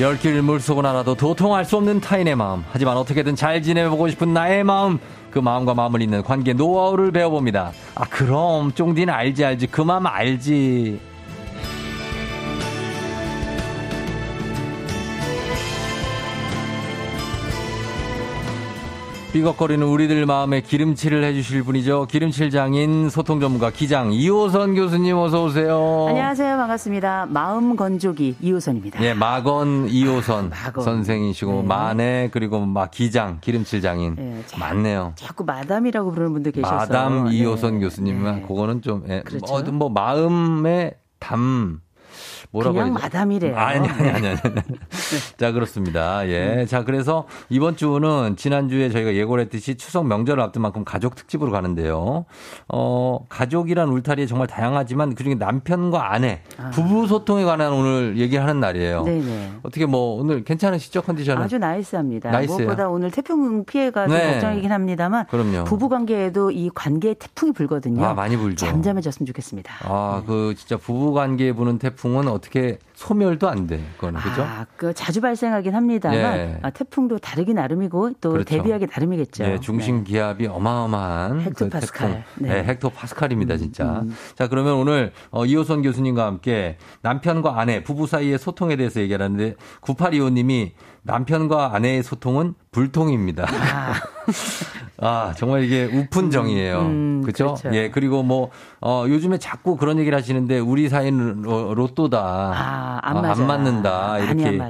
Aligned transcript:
10길 0.00 0.40
물속은 0.40 0.86
알아도 0.86 1.14
도통할 1.14 1.66
수 1.66 1.76
없는 1.76 2.00
타인의 2.00 2.34
마음. 2.34 2.64
하지만 2.70 2.96
어떻게든 2.96 3.36
잘 3.36 3.60
지내보고 3.60 4.08
싶은 4.08 4.32
나의 4.32 4.64
마음. 4.64 4.98
그 5.30 5.38
마음과 5.38 5.74
마음을 5.74 6.00
잇는 6.00 6.22
관계 6.22 6.54
노하우를 6.54 7.12
배워봅니다. 7.12 7.72
아, 7.94 8.04
그럼, 8.08 8.72
쫑디는 8.72 9.12
알지, 9.12 9.44
알지. 9.44 9.66
그 9.66 9.82
마음 9.82 10.06
알지. 10.06 10.98
삐걱거리는 19.32 19.86
우리들 19.86 20.26
마음에 20.26 20.60
기름칠을 20.60 21.22
해주실 21.22 21.62
분이죠. 21.62 22.06
기름칠 22.10 22.50
장인 22.50 23.08
소통 23.08 23.38
전문가 23.38 23.70
기장 23.70 24.12
이호선 24.12 24.74
교수님 24.74 25.16
어서 25.16 25.44
오세요. 25.44 26.06
안녕하세요. 26.08 26.56
반갑습니다. 26.56 27.26
마음 27.30 27.76
건조기 27.76 28.36
이호선입니다. 28.40 29.00
예, 29.04 29.14
마건 29.14 29.88
이호선 29.88 30.46
아, 30.52 30.56
마건. 30.66 30.82
선생이시고 30.82 31.52
네. 31.52 31.62
마네 31.62 32.28
그리고 32.32 32.58
막 32.66 32.90
기장 32.90 33.38
기름칠 33.40 33.80
장인 33.80 34.16
네, 34.16 34.42
맞네요. 34.58 35.12
자꾸 35.14 35.44
마담이라고 35.44 36.10
부르는 36.10 36.32
분들 36.32 36.50
계셔서 36.50 36.74
마담 36.74 37.28
이호선 37.28 37.74
네. 37.74 37.80
교수님은 37.84 38.34
네. 38.40 38.42
그거는 38.48 38.82
좀 38.82 39.04
예, 39.08 39.22
그렇죠? 39.24 39.62
뭐, 39.62 39.72
뭐 39.72 39.88
마음의 39.90 40.94
담 41.20 41.80
뭐라고 42.52 42.74
그냥 42.74 42.88
해야죠? 42.88 43.02
마담이래요. 43.02 43.56
아니, 43.56 43.88
아니, 43.88 44.08
아니, 44.08 44.28
아니. 44.28 44.38
자, 45.36 45.52
그렇습니다. 45.52 46.26
예. 46.28 46.62
음. 46.62 46.66
자, 46.66 46.84
그래서 46.84 47.26
이번 47.48 47.76
주는 47.76 48.34
지난 48.36 48.68
주에 48.68 48.90
저희가 48.90 49.14
예고를 49.14 49.44
했듯이 49.44 49.76
추석 49.76 50.06
명절을 50.06 50.42
앞둔 50.42 50.62
만큼 50.62 50.84
가족 50.84 51.14
특집으로 51.14 51.52
가는데요. 51.52 52.24
어, 52.68 53.18
가족이란 53.28 53.88
울타리에 53.88 54.26
정말 54.26 54.48
다양하지만 54.48 55.14
그중에 55.14 55.36
남편과 55.36 56.12
아내, 56.12 56.42
아. 56.58 56.70
부부 56.70 57.06
소통에 57.06 57.44
관한 57.44 57.72
오늘 57.72 58.18
얘기하는 58.18 58.58
날이에요. 58.58 59.04
네네. 59.04 59.52
어떻게 59.62 59.86
뭐 59.86 60.20
오늘 60.20 60.42
괜찮으시죠? 60.42 61.02
컨디션은? 61.02 61.42
아주 61.42 61.58
나이스합니다. 61.58 62.30
나이스요. 62.30 62.56
무엇보다 62.56 62.88
오늘 62.88 63.12
태풍 63.12 63.64
피해가 63.64 64.06
네. 64.06 64.32
걱정이긴 64.32 64.72
합니다만 64.72 65.26
그럼요. 65.26 65.64
부부 65.64 65.88
관계에도 65.88 66.50
이 66.50 66.68
관계에 66.74 67.14
태풍이 67.14 67.52
불거든요. 67.52 68.04
아, 68.04 68.14
많이 68.14 68.36
불죠. 68.36 68.66
잠잠해졌으면 68.66 69.26
좋겠습니다. 69.26 69.72
아, 69.82 70.22
그 70.26 70.54
진짜 70.56 70.76
부부 70.76 71.12
관계에 71.12 71.52
부는 71.52 71.78
태풍은 71.78 72.26
어떻게 72.40 72.78
소멸도 72.94 73.48
안 73.48 73.66
돼. 73.66 73.82
그거는 73.96 74.20
그죠? 74.20 74.42
아, 74.42 74.66
그 74.76 74.92
자주 74.94 75.20
발생하긴 75.20 75.74
합니다만 75.74 76.18
예. 76.18 76.58
아, 76.62 76.70
태풍도 76.70 77.18
다르기 77.18 77.54
나름이고 77.54 78.14
또 78.20 78.30
그렇죠. 78.30 78.56
대비하기 78.56 78.86
나름이겠죠. 78.90 79.44
예, 79.44 79.60
중심 79.60 79.98
네. 79.98 80.04
기압이 80.04 80.46
어마어마한 80.46 81.38
그 81.38 81.44
헥토 81.44 81.68
파스칼. 81.70 82.24
그 82.34 82.42
네. 82.42 82.62
네, 82.62 82.66
헥토 82.66 82.90
파스칼입니다, 82.90 83.58
진짜. 83.58 83.84
음, 83.84 84.08
음. 84.08 84.16
자, 84.34 84.48
그러면 84.48 84.74
오늘 84.74 85.12
어, 85.30 85.44
이호선 85.44 85.82
교수님과 85.82 86.26
함께 86.26 86.78
남편과 87.02 87.60
아내 87.60 87.82
부부 87.82 88.06
사이의 88.06 88.38
소통에 88.38 88.76
대해서 88.76 89.00
얘기하는데 89.00 89.54
9825님이 89.82 90.72
남편과 91.02 91.74
아내의 91.74 92.02
소통은 92.02 92.54
불통입니다. 92.72 93.46
아, 93.48 93.94
아 95.02 95.32
정말 95.36 95.64
이게 95.64 95.84
우푼정이에요. 95.86 96.78
음, 96.80 96.86
음, 96.86 97.22
그렇죠? 97.22 97.54
그렇죠? 97.54 97.74
예, 97.74 97.90
그리고 97.90 98.22
뭐, 98.22 98.50
어, 98.80 99.04
요즘에 99.08 99.38
자꾸 99.38 99.76
그런 99.76 99.98
얘기를 99.98 100.16
하시는데 100.16 100.58
우리 100.58 100.88
사이는 100.90 101.42
로또다. 101.42 102.18
아, 102.18 103.00
안, 103.02 103.24
아, 103.24 103.30
안 103.32 103.46
맞는다. 103.46 104.18
이렇게. 104.18 104.60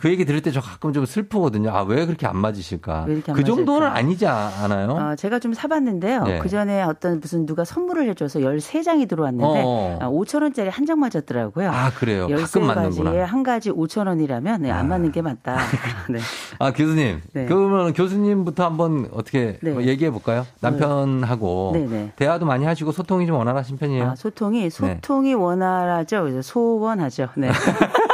그 0.00 0.10
얘기 0.10 0.24
들을 0.24 0.40
때 0.42 0.50
저 0.52 0.60
가끔 0.60 0.92
좀 0.92 1.06
슬프거든요. 1.06 1.70
아, 1.70 1.82
왜 1.82 2.06
그렇게 2.06 2.26
안 2.26 2.36
맞으실까? 2.36 3.06
이렇게 3.08 3.30
안 3.32 3.36
그 3.36 3.44
정도는 3.44 3.86
아니지 3.86 4.26
않아요? 4.26 4.90
어, 4.90 5.14
제가 5.16 5.38
좀 5.38 5.54
사봤는데요. 5.54 6.24
네. 6.24 6.38
그 6.40 6.48
전에 6.48 6.82
어떤 6.82 7.20
무슨 7.20 7.46
누가 7.46 7.64
선물을 7.64 8.08
해줘서 8.10 8.40
13장이 8.40 9.08
들어왔는데 9.08 9.62
어. 9.64 9.98
5천원짜리 10.02 10.66
어. 10.66 10.68
아, 10.68 10.72
한장 10.72 10.98
맞았더라고요. 11.00 11.70
아, 11.70 11.90
그래요? 11.90 12.28
가끔 12.28 12.66
맞는구나. 12.66 13.24
한 13.24 13.42
가지 13.42 13.70
5천원이라면 13.70 14.60
네, 14.62 14.70
안 14.70 14.86
아. 14.86 14.88
맞는 14.88 15.12
게 15.12 15.22
맞다. 15.22 15.56
네. 16.10 16.18
아, 16.58 16.72
교수님. 16.72 17.20
네. 17.32 17.46
그러면 17.46 17.92
교수님부터 17.92 18.64
한번 18.64 19.08
어떻게 19.12 19.58
네. 19.62 19.70
뭐 19.72 19.82
얘기해 19.82 20.10
볼까요? 20.10 20.46
남편하고 20.60 21.70
네, 21.74 21.86
네. 21.86 22.12
대화도 22.16 22.46
많이 22.46 22.64
하시고 22.64 22.92
소통이 22.92 23.26
좀 23.26 23.36
원활하신 23.36 23.76
편이에요? 23.78 24.10
아, 24.10 24.14
소통이 24.16 24.62
네. 24.62 24.70
소통이 24.70 25.34
원활하죠. 25.34 26.42
소원하죠. 26.42 27.28
네. 27.36 27.50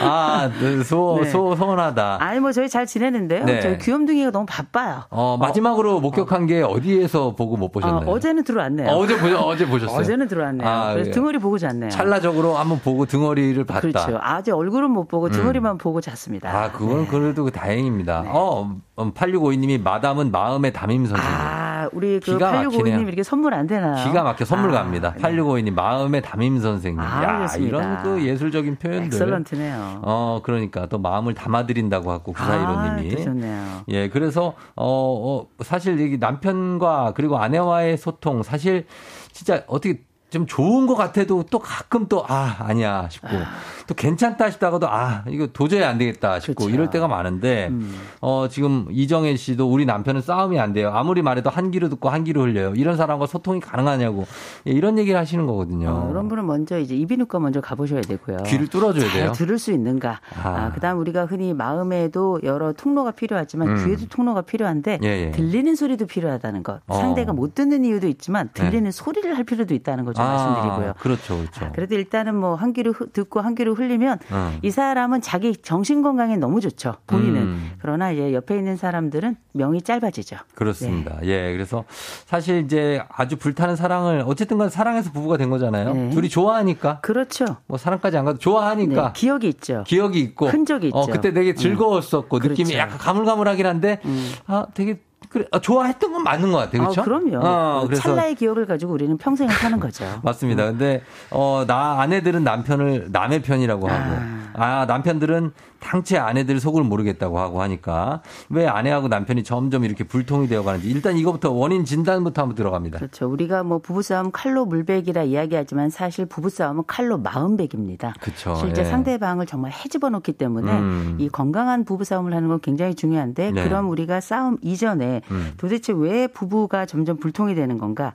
아, 0.00 0.50
네, 0.60 0.82
소, 0.82 1.20
네. 1.22 1.30
소, 1.30 1.54
서운하다. 1.54 2.18
아니, 2.20 2.40
뭐, 2.40 2.52
저희 2.52 2.68
잘 2.68 2.86
지내는데요. 2.86 3.44
네. 3.44 3.60
저희 3.60 3.78
귀염둥이가 3.78 4.30
너무 4.30 4.46
바빠요. 4.48 5.04
어, 5.10 5.36
마지막으로 5.40 5.96
어, 5.96 6.00
목격한 6.00 6.46
게 6.46 6.62
어디에서 6.62 7.34
보고 7.34 7.56
못 7.56 7.72
보셨나요? 7.72 8.08
어, 8.08 8.18
제는 8.18 8.44
들어왔네요. 8.44 8.88
어, 8.90 9.06
제 9.06 9.18
보셨, 9.18 9.36
어제 9.42 9.66
보셨어요? 9.66 9.98
어제는 9.98 10.28
들어왔네요. 10.28 10.68
아, 10.68 10.92
그래서 10.92 11.08
예. 11.08 11.12
등어리 11.12 11.38
보고 11.38 11.58
잤네요. 11.58 11.90
찰나적으로 11.90 12.56
한번 12.56 12.80
보고 12.80 13.06
등어리를 13.06 13.62
봤다. 13.64 13.80
그렇죠. 13.80 14.18
아직 14.20 14.52
얼굴은 14.52 14.90
못 14.90 15.08
보고 15.08 15.28
등어리만 15.28 15.72
음. 15.72 15.78
보고 15.78 16.00
잤습니다. 16.00 16.50
아, 16.50 16.70
그건 16.72 17.02
네. 17.02 17.06
그래도 17.08 17.50
다행입니다. 17.50 18.22
네. 18.22 18.28
어, 18.32 18.74
8652님이 18.96 19.78
음, 19.80 19.84
마담은 19.84 20.30
마음의 20.30 20.72
담임 20.72 21.06
선생님. 21.06 21.34
아, 21.34 21.71
우리 21.92 22.20
그 22.20 22.38
8652님 22.38 23.06
이렇게 23.06 23.22
선물 23.22 23.54
안 23.54 23.66
되나요? 23.66 24.04
기가 24.04 24.22
막혀 24.22 24.44
선물 24.44 24.70
아, 24.70 24.82
갑니다. 24.82 25.14
8652님 25.18 25.72
마음의 25.74 26.22
담임 26.22 26.58
선생님. 26.58 27.00
아, 27.00 27.22
야, 27.22 27.28
알겠습니다. 27.36 27.68
이런 27.68 28.02
그 28.02 28.24
예술적인 28.24 28.76
표현들. 28.76 29.06
엑설런트네요. 29.06 30.00
어, 30.02 30.40
그러니까 30.42 30.86
또 30.86 30.98
마음을 30.98 31.34
담아 31.34 31.66
드린다고 31.66 32.10
하고 32.10 32.32
구사이로님이. 32.32 33.14
아, 33.20 33.24
좋네요. 33.24 33.82
예, 33.88 34.08
그래서 34.08 34.54
어, 34.74 35.46
어 35.46 35.46
사실 35.60 35.98
이 36.00 36.18
남편과 36.18 37.12
그리고 37.14 37.38
아내와의 37.38 37.96
소통 37.98 38.42
사실 38.42 38.86
진짜 39.32 39.64
어떻게 39.66 40.02
좀 40.32 40.46
좋은 40.46 40.86
것 40.86 40.94
같아도 40.94 41.44
또 41.50 41.58
가끔 41.58 42.06
또, 42.08 42.24
아, 42.26 42.56
아니야 42.60 43.06
싶고, 43.10 43.28
아. 43.28 43.44
또 43.86 43.94
괜찮다 43.94 44.50
싶다가도, 44.50 44.88
아, 44.88 45.24
이거 45.28 45.48
도저히 45.52 45.84
안 45.84 45.98
되겠다 45.98 46.40
싶고, 46.40 46.64
그렇죠. 46.64 46.74
이럴 46.74 46.88
때가 46.88 47.06
많은데, 47.06 47.68
음. 47.68 47.94
어, 48.22 48.48
지금 48.48 48.86
이정혜 48.90 49.36
씨도 49.36 49.70
우리 49.70 49.84
남편은 49.84 50.22
싸움이 50.22 50.58
안 50.58 50.72
돼요. 50.72 50.90
아무리 50.94 51.20
말해도 51.20 51.50
한 51.50 51.70
귀로 51.70 51.90
듣고 51.90 52.08
한 52.08 52.24
귀로 52.24 52.42
흘려요. 52.42 52.72
이런 52.76 52.96
사람과 52.96 53.26
소통이 53.26 53.60
가능하냐고, 53.60 54.24
예, 54.66 54.70
이런 54.72 54.98
얘기를 54.98 55.20
하시는 55.20 55.46
거거든요. 55.46 55.90
어, 55.90 56.08
그런 56.08 56.28
분은 56.28 56.46
먼저 56.46 56.78
이제 56.78 56.96
이비인후과 56.96 57.38
먼저 57.38 57.60
가보셔야 57.60 58.00
되고요. 58.00 58.38
귀를 58.46 58.68
뚫어줘야 58.68 59.12
돼요. 59.12 59.32
들을 59.32 59.58
수 59.58 59.70
있는가. 59.70 60.20
아. 60.42 60.48
아, 60.48 60.72
그 60.72 60.80
다음 60.80 60.98
우리가 60.98 61.26
흔히 61.26 61.52
마음에도 61.52 62.40
여러 62.42 62.72
통로가 62.72 63.10
필요하지만 63.10 63.68
음. 63.68 63.84
귀에도 63.84 64.06
통로가 64.08 64.40
필요한데, 64.40 65.00
예, 65.02 65.08
예. 65.26 65.30
들리는 65.32 65.74
소리도 65.74 66.06
필요하다는 66.06 66.62
것. 66.62 66.80
어. 66.86 66.94
상대가 66.94 67.34
못 67.34 67.54
듣는 67.54 67.84
이유도 67.84 68.08
있지만, 68.08 68.48
들리는 68.54 68.84
네. 68.84 68.90
소리를 68.90 69.36
할 69.36 69.44
필요도 69.44 69.74
있다는 69.74 70.06
거죠. 70.06 70.21
아, 70.22 70.28
말씀드리고요. 70.28 70.94
그렇죠, 70.98 71.36
그렇죠. 71.38 71.64
아, 71.66 71.72
그래도 71.72 71.94
일단은 71.96 72.34
뭐 72.36 72.52
한 72.62 72.72
귀로 72.72 72.94
듣고 73.12 73.40
한 73.40 73.54
귀로 73.54 73.74
흘리면 73.74 74.18
음. 74.30 74.58
이 74.62 74.70
사람은 74.70 75.20
자기 75.20 75.56
정신 75.56 76.02
건강에 76.02 76.36
너무 76.36 76.60
좋죠. 76.60 76.96
본인은. 77.06 77.40
음. 77.42 77.72
그러나 77.80 78.10
이제 78.12 78.32
옆에 78.32 78.56
있는 78.56 78.76
사람들은 78.76 79.36
명이 79.52 79.82
짧아지죠. 79.82 80.36
그렇습니다. 80.54 81.18
네. 81.20 81.26
예, 81.28 81.52
그래서 81.52 81.84
사실 82.26 82.58
이제 82.64 83.02
아주 83.08 83.36
불타는 83.36 83.76
사랑을 83.76 84.22
어쨌든간 84.26 84.70
사랑해서 84.70 85.10
부부가 85.12 85.36
된 85.36 85.50
거잖아요. 85.50 85.92
네. 85.94 86.10
둘이 86.10 86.28
좋아하니까. 86.28 87.00
그렇죠. 87.00 87.56
뭐 87.66 87.78
사랑까지 87.78 88.16
안 88.16 88.24
가도 88.24 88.38
좋아하니까. 88.38 89.02
네. 89.06 89.12
기억이 89.14 89.48
있죠. 89.48 89.84
기억이 89.86 90.20
있고. 90.20 90.48
흔적이 90.48 90.88
있죠. 90.88 90.98
어, 90.98 91.06
그때 91.06 91.32
되게 91.32 91.54
즐거웠었고 91.54 92.36
음. 92.36 92.42
느낌이 92.42 92.70
그렇죠. 92.70 92.78
약간 92.78 92.98
가물가물하긴 92.98 93.66
한데 93.66 94.00
음. 94.04 94.30
아 94.46 94.66
되게 94.74 95.00
그래, 95.32 95.46
아, 95.50 95.58
좋아했던 95.58 96.12
건 96.12 96.22
맞는 96.22 96.52
것 96.52 96.58
같아요. 96.58 96.82
그렇죠? 96.82 97.00
아, 97.00 97.04
그럼요. 97.04 97.38
어, 97.38 97.84
그래서 97.86 98.02
찰나의 98.02 98.34
기억을 98.34 98.66
가지고 98.66 98.92
우리는 98.92 99.16
평생을 99.16 99.54
사는 99.54 99.80
거죠. 99.80 100.04
맞습니다. 100.22 100.66
근데 100.66 101.02
어, 101.30 101.64
나 101.66 102.02
아내들은 102.02 102.44
남편을 102.44 103.08
남의 103.10 103.40
편이라고 103.40 103.88
하고 103.88 104.16
아, 104.52 104.80
아 104.80 104.86
남편들은 104.86 105.52
당최 105.82 106.16
아내들 106.16 106.60
속을 106.60 106.84
모르겠다고 106.84 107.38
하고 107.38 107.60
하니까 107.60 108.22
왜 108.48 108.66
아내하고 108.66 109.08
남편이 109.08 109.44
점점 109.44 109.84
이렇게 109.84 110.04
불통이 110.04 110.48
되어 110.48 110.62
가는지 110.62 110.88
일단 110.88 111.16
이거부터 111.16 111.50
원인 111.50 111.84
진단부터 111.84 112.42
한번 112.42 112.54
들어갑니다. 112.54 112.98
그렇죠. 112.98 113.28
우리가 113.28 113.62
뭐 113.64 113.78
부부싸움 113.78 114.30
칼로 114.30 114.64
물베기라 114.64 115.24
이야기하지만 115.24 115.90
사실 115.90 116.26
부부싸움은 116.26 116.84
칼로 116.86 117.18
마음베기입니다. 117.18 118.14
그렇죠. 118.20 118.54
실제 118.54 118.82
예. 118.82 118.84
상대방을 118.84 119.46
정말 119.46 119.72
해집어 119.72 120.08
놓기 120.10 120.32
때문에 120.34 120.72
음. 120.72 121.16
이 121.18 121.28
건강한 121.28 121.84
부부싸움을 121.84 122.32
하는 122.32 122.48
건 122.48 122.60
굉장히 122.60 122.94
중요한데 122.94 123.50
네. 123.50 123.64
그럼 123.64 123.90
우리가 123.90 124.20
싸움 124.20 124.58
이전에 124.62 125.22
음. 125.30 125.52
도대체 125.56 125.92
왜 125.92 126.26
부부가 126.26 126.86
점점 126.86 127.16
불통이 127.18 127.54
되는 127.54 127.78
건가? 127.78 128.12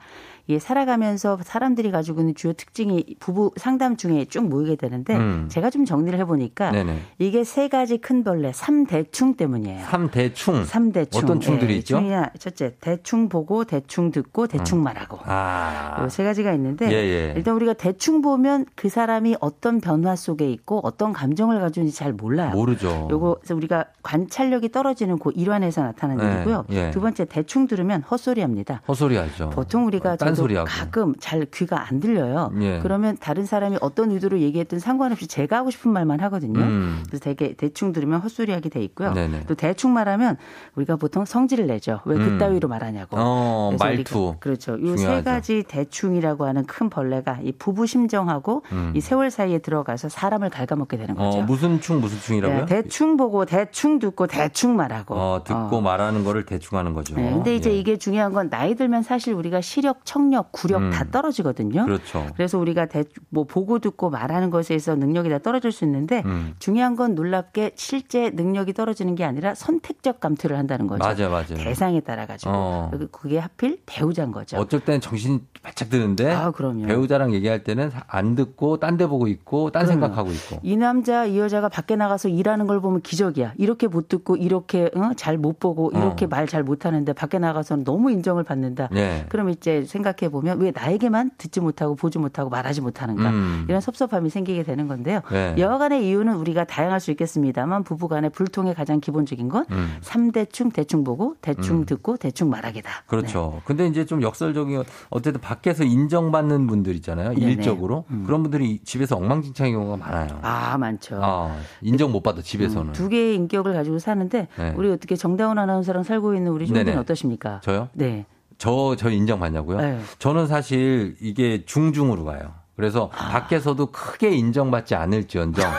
이게 0.47 0.59
살아가면서 0.59 1.37
사람들이 1.43 1.91
가지고 1.91 2.21
있는 2.21 2.33
주요 2.33 2.53
특징이 2.53 3.03
부부 3.19 3.51
상담 3.57 3.97
중에 3.97 4.25
쭉 4.25 4.47
모이게 4.47 4.77
되는데 4.77 5.15
음. 5.15 5.47
제가 5.49 5.69
좀 5.69 5.83
정리를 5.83 6.17
해보니까 6.19 6.71
네네. 6.71 6.99
이게 7.19 7.43
세 7.43 7.67
가지 7.67 7.97
큰 7.97 8.23
벌레 8.23 8.51
3대충 8.51 9.35
때문이에요. 9.35 9.85
3대충. 9.85 10.65
3대충. 10.65 11.17
어떤 11.17 11.39
충들이 11.41 11.73
네, 11.73 11.79
있죠? 11.79 11.97
충이야 11.97 12.31
첫째 12.39 12.75
대충 12.79 13.27
보고 13.27 13.65
대충 13.65 14.11
듣고 14.11 14.47
대충 14.47 14.79
음. 14.79 14.83
말하고. 14.83 15.19
아. 15.25 16.07
세 16.09 16.23
가지가 16.23 16.53
있는데 16.53 16.89
예, 16.89 16.93
예. 16.95 17.33
일단 17.35 17.53
우리가 17.55 17.73
대충 17.73 18.21
보면 18.21 18.65
그 18.75 18.87
사람이 18.87 19.35
어떤 19.41 19.81
변화 19.81 20.15
속에 20.15 20.49
있고 20.49 20.79
어떤 20.83 21.11
감정을 21.11 21.59
가지고 21.59 21.81
있는지 21.81 21.97
잘 21.97 22.13
몰라요. 22.13 22.51
모르죠. 22.51 23.09
요거 23.11 23.39
우리가 23.51 23.85
관찰력이 24.01 24.71
떨어지는 24.71 25.17
그 25.19 25.31
일환에서 25.35 25.81
나타나는 25.83 26.25
네, 26.25 26.35
일이고요. 26.35 26.65
예. 26.69 26.91
두 26.91 27.01
번째 27.01 27.25
대충 27.25 27.67
들으면 27.67 28.01
헛소리합니다. 28.03 28.81
헛소리하죠. 28.87 29.49
보통 29.49 29.85
우리가 29.87 30.15
어, 30.43 30.47
저도 30.47 30.63
가끔 30.65 31.13
잘 31.19 31.45
귀가 31.53 31.87
안 31.87 31.99
들려요. 31.99 32.51
예. 32.61 32.79
그러면 32.81 33.17
다른 33.19 33.45
사람이 33.45 33.77
어떤 33.81 34.11
의도로 34.11 34.39
얘기했든 34.39 34.79
상관없이 34.79 35.27
제가 35.27 35.57
하고 35.57 35.71
싶은 35.71 35.91
말만 35.91 36.19
하거든요. 36.21 36.59
음. 36.59 37.03
그래서 37.07 37.23
되게 37.23 37.53
대충 37.53 37.91
들으면 37.93 38.19
헛소리하게 38.21 38.69
돼 38.69 38.81
있고요. 38.83 39.13
네네. 39.13 39.45
또 39.47 39.55
대충 39.55 39.93
말하면 39.93 40.37
우리가 40.75 40.95
보통 40.97 41.25
성질을 41.25 41.67
내죠. 41.67 42.01
왜 42.05 42.17
음. 42.17 42.23
그따위로 42.37 42.67
말하냐고. 42.67 43.17
어, 43.19 43.75
말투. 43.79 44.35
그렇죠. 44.39 44.77
이 44.77 44.95
세 44.97 45.23
가지 45.23 45.63
대충이라고 45.67 46.45
하는 46.45 46.65
큰 46.65 46.89
벌레가 46.89 47.39
이 47.41 47.51
부부 47.51 47.85
심정하고 47.87 48.63
음. 48.71 48.91
이 48.95 49.01
세월 49.01 49.31
사이에 49.31 49.59
들어가서 49.59 50.09
사람을 50.09 50.49
갉아먹게 50.49 50.97
되는 50.97 51.15
거죠. 51.15 51.39
어, 51.39 51.41
무슨 51.43 51.79
충 51.79 52.01
무슨 52.01 52.19
충이라고요? 52.19 52.65
네, 52.65 52.65
대충 52.65 53.15
보고 53.17 53.45
대충 53.45 53.99
듣고 53.99 54.27
대충 54.27 54.75
말하고. 54.75 55.15
어, 55.15 55.41
듣고 55.43 55.77
어. 55.77 55.81
말하는 55.81 56.23
거를 56.23 56.45
대충 56.45 56.77
하는 56.77 56.93
거죠. 56.93 57.15
네, 57.15 57.31
근데 57.31 57.55
이제 57.55 57.71
예. 57.71 57.77
이게 57.77 57.97
중요한 57.97 58.33
건 58.33 58.49
나이 58.49 58.75
들면 58.75 59.03
사실 59.03 59.33
우리가 59.33 59.61
시력, 59.61 60.05
청력, 60.05 60.26
구력 60.51 60.81
음. 60.81 60.91
다 60.91 61.05
떨어지거든요. 61.09 61.85
그렇죠. 61.85 62.27
그래서 62.35 62.59
우리가 62.59 62.87
대, 62.87 63.03
뭐 63.29 63.45
보고 63.45 63.79
듣고 63.79 64.09
말하는 64.09 64.49
것에 64.49 64.75
있어 64.75 64.95
능력이 64.95 65.29
다 65.29 65.39
떨어질 65.39 65.71
수 65.71 65.85
있는데 65.85 66.23
음. 66.25 66.53
중요한 66.59 66.95
건 66.95 67.15
놀랍게 67.15 67.71
실제 67.75 68.29
능력이 68.29 68.73
떨어지는 68.73 69.15
게 69.15 69.23
아니라 69.23 69.55
선택적 69.55 70.19
감투를 70.19 70.57
한다는 70.57 70.87
거죠. 70.87 71.03
맞아, 71.03 71.29
맞아. 71.29 71.55
대상에 71.55 72.01
따라 72.01 72.25
가지고 72.25 72.51
어. 72.53 72.91
그게 73.11 73.37
하필 73.39 73.79
배우자인 73.85 74.31
거죠. 74.31 74.57
어쩔 74.57 74.79
때는 74.81 75.01
정신 75.01 75.41
바짝 75.63 75.89
드는데 75.89 76.31
아, 76.31 76.51
그럼요. 76.51 76.85
배우자랑 76.87 77.33
얘기할 77.33 77.63
때는 77.63 77.91
안 78.07 78.35
듣고 78.35 78.77
딴 78.77 78.97
데 78.97 79.05
보고 79.05 79.27
있고 79.27 79.69
딴 79.69 79.85
그럼요. 79.85 80.01
생각하고 80.01 80.31
있고. 80.31 80.59
이 80.63 80.75
남자 80.75 81.25
이 81.25 81.37
여자가 81.37 81.69
밖에 81.69 81.95
나가서 81.95 82.29
일하는 82.29 82.65
걸 82.65 82.81
보면 82.81 83.01
기적이야. 83.01 83.53
이렇게 83.57 83.87
못 83.87 84.09
듣고 84.09 84.35
이렇게 84.35 84.89
어? 84.95 85.11
잘못 85.15 85.59
보고 85.59 85.91
이렇게 85.91 86.25
어. 86.25 86.27
말잘 86.27 86.63
못하는데 86.63 87.13
밖에 87.13 87.37
나가서는 87.37 87.83
너무 87.83 88.11
인정을 88.11 88.43
받는다. 88.43 88.89
네. 88.91 89.25
그럼 89.29 89.49
이제 89.49 89.85
생각 89.85 90.16
해 90.23 90.29
보면 90.29 90.59
왜 90.59 90.71
나에게만 90.73 91.31
듣지 91.37 91.59
못하고 91.59 91.95
보지 91.95 92.19
못하고 92.19 92.49
말하지 92.49 92.81
못하는가 92.81 93.29
음. 93.29 93.65
이런 93.67 93.81
섭섭함이 93.81 94.29
생기게 94.29 94.63
되는 94.63 94.87
건데요. 94.87 95.21
네. 95.31 95.55
여하간의 95.57 96.07
이유는 96.07 96.35
우리가 96.35 96.63
다양할 96.65 96.99
수 96.99 97.11
있겠습니다만 97.11 97.83
부부간의 97.83 98.31
불통의 98.31 98.73
가장 98.73 98.99
기본적인 98.99 99.49
건 99.49 99.65
음. 99.71 99.97
3대충 100.01 100.73
대충 100.73 101.03
보고 101.03 101.35
대충 101.41 101.77
음. 101.77 101.85
듣고 101.85 102.17
대충 102.17 102.49
말하기다. 102.49 102.89
그렇죠. 103.07 103.53
네. 103.55 103.61
근데 103.65 103.87
이제 103.87 104.05
좀 104.05 104.21
역설적인 104.21 104.83
어쨌든 105.09 105.41
밖에서 105.41 105.83
인정받는 105.83 106.67
분들 106.67 106.95
있잖아요. 106.95 107.33
네네. 107.33 107.51
일적으로 107.51 108.05
음. 108.09 108.23
그런 108.25 108.41
분들이 108.41 108.79
집에서 108.83 109.15
엉망진창인 109.15 109.73
경우가 109.73 109.97
많아요. 109.97 110.39
아 110.41 110.77
많죠. 110.77 111.19
아, 111.21 111.55
인정 111.81 112.11
못 112.11 112.23
받아 112.23 112.41
집에서는. 112.41 112.87
음, 112.89 112.93
두 112.93 113.09
개의 113.09 113.35
인격을 113.35 113.73
가지고 113.73 113.99
사는데 113.99 114.47
네. 114.57 114.73
우리 114.75 114.91
어떻게 114.91 115.15
정다운 115.15 115.57
아나운서랑 115.57 116.03
살고 116.03 116.33
있는 116.35 116.51
우리 116.51 116.67
종들은 116.67 116.97
어떠십니까? 116.97 117.61
저요? 117.63 117.89
네. 117.93 118.25
저, 118.57 118.95
저 118.97 119.09
인정받냐고요? 119.09 119.77
네. 119.77 119.99
저는 120.19 120.47
사실 120.47 121.15
이게 121.21 121.63
중중으로 121.65 122.25
가요. 122.25 122.53
그래서 122.75 123.09
아. 123.13 123.29
밖에서도 123.29 123.87
크게 123.87 124.29
인정받지 124.29 124.95
않을지언정 124.95 125.69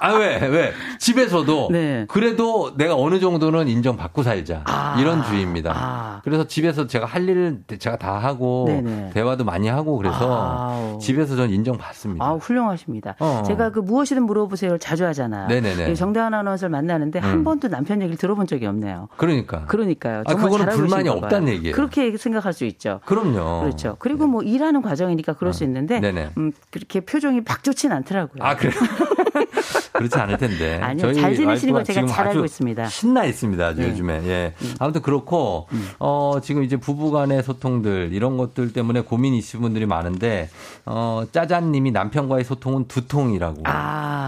아, 0.00 0.12
왜, 0.14 0.38
왜? 0.46 0.72
집에서도. 0.98 1.68
네. 1.72 2.06
그래도 2.08 2.76
내가 2.76 2.96
어느 2.96 3.20
정도는 3.20 3.68
인정받고 3.68 4.22
살자. 4.22 4.62
아. 4.64 4.96
이런 5.00 5.24
주의입니다. 5.24 5.72
아. 5.74 6.20
그래서 6.24 6.46
집에서 6.46 6.86
제가 6.86 7.06
할 7.06 7.28
일을 7.28 7.60
제가 7.78 7.96
다 7.96 8.18
하고, 8.18 8.64
네네. 8.68 9.10
대화도 9.12 9.44
많이 9.44 9.68
하고, 9.68 9.96
그래서 9.96 10.16
아. 10.20 10.98
집에서 11.00 11.36
전 11.36 11.50
인정받습니다. 11.50 12.24
아, 12.24 12.32
훌륭하십니다. 12.34 13.16
어. 13.18 13.42
제가 13.46 13.70
그 13.70 13.80
무엇이든 13.80 14.24
물어보세요 14.24 14.78
자주 14.78 15.04
하잖아요. 15.06 15.48
네네네. 15.48 15.94
정대환 15.94 16.32
아나운서를 16.34 16.70
만나는데 16.70 17.18
음. 17.18 17.24
한 17.24 17.44
번도 17.44 17.68
남편 17.68 18.00
얘기를 18.00 18.16
들어본 18.16 18.46
적이 18.46 18.66
없네요. 18.66 19.08
그러니까. 19.16 19.64
그러니까요. 19.66 20.22
아, 20.26 20.34
그거는 20.34 20.66
불만이 20.66 21.08
없다는 21.08 21.48
얘기예요. 21.48 21.74
그렇게 21.74 22.16
생각할 22.16 22.52
수 22.52 22.64
있죠. 22.64 23.00
그럼요. 23.04 23.60
그렇죠. 23.60 23.96
그리고 23.98 24.26
뭐 24.26 24.42
일하는 24.42 24.82
과정이니까 24.82 25.34
그럴 25.34 25.50
어. 25.50 25.52
수 25.52 25.64
있는데, 25.64 26.00
음, 26.36 26.52
그렇게 26.70 27.00
표정이 27.00 27.42
막 27.46 27.62
좋진 27.64 27.92
않더라고요. 27.92 28.42
아, 28.42 28.56
그래요? 28.56 28.74
그렇지 29.92 30.18
않을 30.18 30.38
텐데. 30.38 30.78
아니요, 30.82 31.12
잘 31.12 31.34
지내시는 31.34 31.74
걸 31.74 31.84
제가 31.84 32.06
잘 32.06 32.28
알고 32.28 32.44
있습니다. 32.44 32.86
신나 32.86 33.24
있습니다, 33.24 33.66
아주 33.66 33.80
네. 33.80 33.90
요즘에. 33.90 34.22
예. 34.26 34.54
음. 34.62 34.74
아무튼 34.78 35.02
그렇고, 35.02 35.66
음. 35.72 35.88
어, 35.98 36.38
지금 36.42 36.62
이제 36.62 36.76
부부 36.76 37.10
간의 37.10 37.42
소통들, 37.42 38.10
이런 38.12 38.36
것들 38.36 38.72
때문에 38.72 39.02
고민이 39.02 39.38
있으신 39.38 39.60
분들이 39.60 39.86
많은데, 39.86 40.48
어, 40.86 41.24
짜잔 41.32 41.72
님이 41.72 41.90
남편과의 41.90 42.44
소통은 42.44 42.88
두통이라고. 42.88 43.62
아, 43.64 43.72